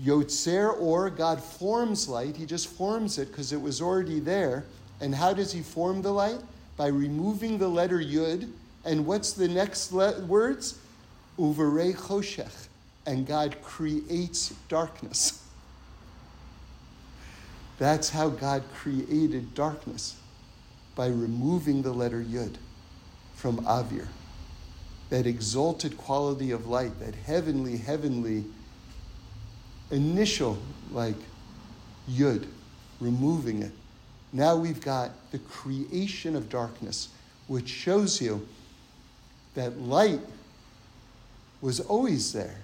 [0.02, 2.36] Yotzer or, God forms light.
[2.36, 4.64] He just forms it because it was already there.
[5.00, 6.40] And how does he form the light?
[6.76, 8.50] By removing the letter Yud.
[8.84, 10.78] And what's the next le- words?
[11.38, 12.68] Uverei choshech.
[13.06, 15.42] And God creates darkness.
[17.78, 20.16] That's how God created darkness
[20.94, 22.56] by removing the letter Yud
[23.34, 24.06] from Avir.
[25.08, 28.44] That exalted quality of light, that heavenly, heavenly
[29.90, 30.58] initial,
[30.92, 31.16] like
[32.08, 32.46] Yud,
[33.00, 33.72] removing it.
[34.32, 37.08] Now we've got the creation of darkness,
[37.48, 38.46] which shows you
[39.54, 40.20] that light
[41.60, 42.56] was always there,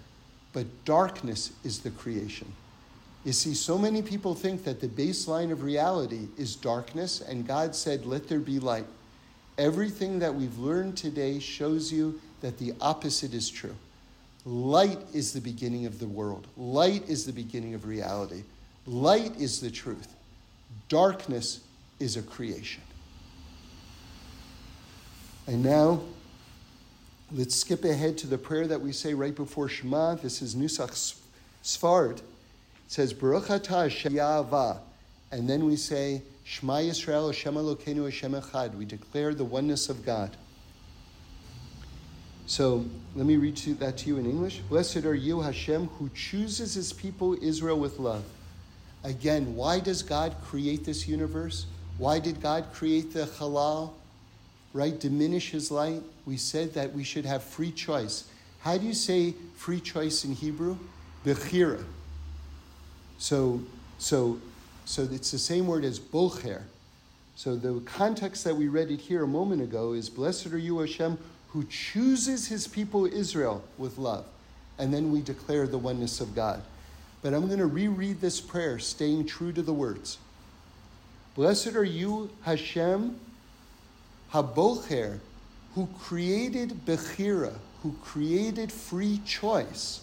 [0.53, 2.51] but darkness is the creation.
[3.25, 7.75] You see, so many people think that the baseline of reality is darkness, and God
[7.75, 8.87] said, Let there be light.
[9.59, 13.75] Everything that we've learned today shows you that the opposite is true.
[14.45, 18.45] Light is the beginning of the world, light is the beginning of reality,
[18.87, 20.15] light is the truth.
[20.89, 21.61] Darkness
[21.99, 22.83] is a creation.
[25.49, 26.01] And now,
[27.33, 30.15] let's skip ahead to the prayer that we say right before Shema.
[30.15, 31.19] This is Nusach
[31.63, 32.19] Sfard.
[32.19, 32.23] It
[32.89, 34.79] says, Baruch atah.
[35.33, 38.77] And then we say, Shema Yisrael, Hashem Elokeinu, Hashem Echad.
[38.77, 40.37] We declare the oneness of God.
[42.47, 42.85] So
[43.17, 44.59] let me read that to you in English.
[44.69, 48.23] Blessed are you, Hashem, who chooses his people Israel with love.
[49.03, 51.67] Again, why does God create this universe?
[51.99, 53.91] Why did God create the halal?
[54.77, 55.01] Right?
[55.01, 56.03] Diminish his light.
[56.27, 58.29] We said that we should have free choice.
[58.61, 60.77] How do you say free choice in Hebrew?
[61.25, 61.83] Bechira.
[63.17, 63.63] So,
[63.97, 64.39] so,
[64.85, 66.63] so it's the same word as bocher.
[67.37, 70.79] So the context that we read it here a moment ago is Blessed are you,
[70.81, 71.17] Hashem,
[71.49, 74.27] who chooses his people Israel with love.
[74.79, 76.61] And then we declare the oneness of God.
[77.23, 80.19] But I'm going to reread this prayer, staying true to the words.
[81.35, 83.19] Blessed are you, Hashem,
[84.33, 85.21] Habocher,
[85.75, 87.53] who created Bechira,
[87.83, 90.01] who created free choice,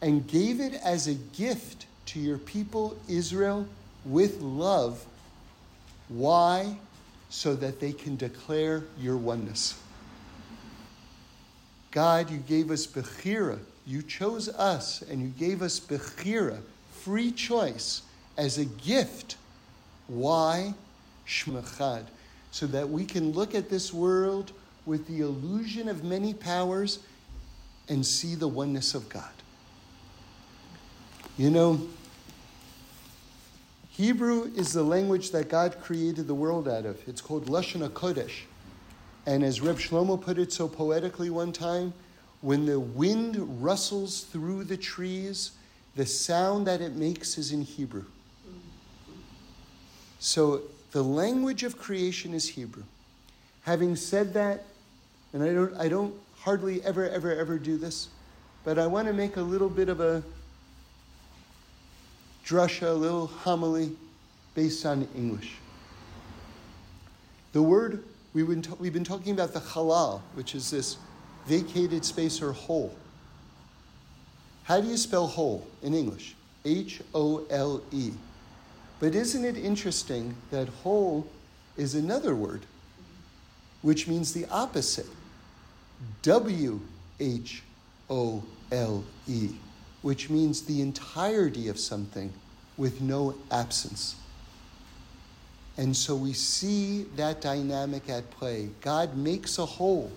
[0.00, 3.66] and gave it as a gift to your people Israel
[4.04, 5.04] with love.
[6.08, 6.78] Why?
[7.28, 9.80] So that they can declare your oneness.
[11.90, 13.58] God, you gave us Bechira.
[13.86, 16.58] You chose us and you gave us Bechira,
[16.92, 18.02] free choice,
[18.36, 19.36] as a gift.
[20.06, 20.74] Why?
[21.26, 22.04] Shmachad.
[22.50, 24.52] So that we can look at this world
[24.86, 26.98] with the illusion of many powers
[27.88, 29.30] and see the oneness of God.
[31.36, 31.80] You know,
[33.90, 37.06] Hebrew is the language that God created the world out of.
[37.06, 38.42] It's called Lashon HaKodesh.
[39.26, 41.92] And as Reb Shlomo put it so poetically one time,
[42.40, 45.52] when the wind rustles through the trees,
[45.96, 48.04] the sound that it makes is in Hebrew.
[50.18, 50.62] So
[50.92, 52.84] the language of creation is Hebrew.
[53.62, 54.64] Having said that,
[55.32, 58.08] and I don't, I don't hardly ever, ever, ever do this,
[58.64, 60.22] but I want to make a little bit of a
[62.44, 63.92] drasha, a little homily
[64.54, 65.54] based on English.
[67.52, 70.96] The word, we've been, we've been talking about the halal, which is this
[71.46, 72.94] vacated space or hole.
[74.64, 76.34] How do you spell hole in English?
[76.64, 78.12] H O L E.
[79.00, 81.26] But isn't it interesting that whole
[81.76, 82.66] is another word
[83.82, 85.06] which means the opposite?
[86.22, 86.80] W
[87.18, 87.62] H
[88.10, 89.50] O L E,
[90.02, 92.32] which means the entirety of something
[92.76, 94.16] with no absence.
[95.78, 98.68] And so we see that dynamic at play.
[98.82, 100.12] God makes a whole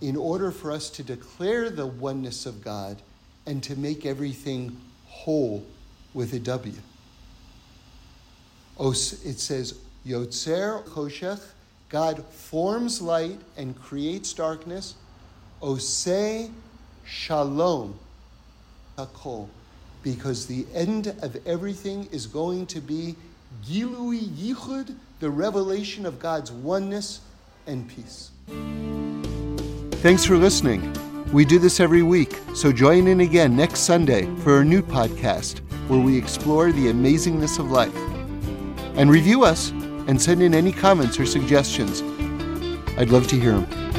[0.00, 3.02] in order for us to declare the oneness of God
[3.46, 5.64] and to make everything whole
[6.14, 6.74] with a W.
[8.78, 11.40] It says, Yotzer Choshech,
[11.88, 14.94] God forms light and creates darkness.
[15.60, 16.50] Ose
[17.04, 17.98] Shalom
[18.96, 19.48] Hakol,
[20.02, 23.14] because the end of everything is going to be
[23.64, 27.20] Gilui Yichud, the revelation of God's oneness
[27.66, 28.30] and peace.
[30.00, 30.92] Thanks for listening.
[31.32, 35.60] We do this every week, so join in again next Sunday for a new podcast
[35.88, 37.94] where we explore the amazingness of life
[38.96, 42.02] and review us and send in any comments or suggestions.
[42.98, 43.91] I'd love to hear them.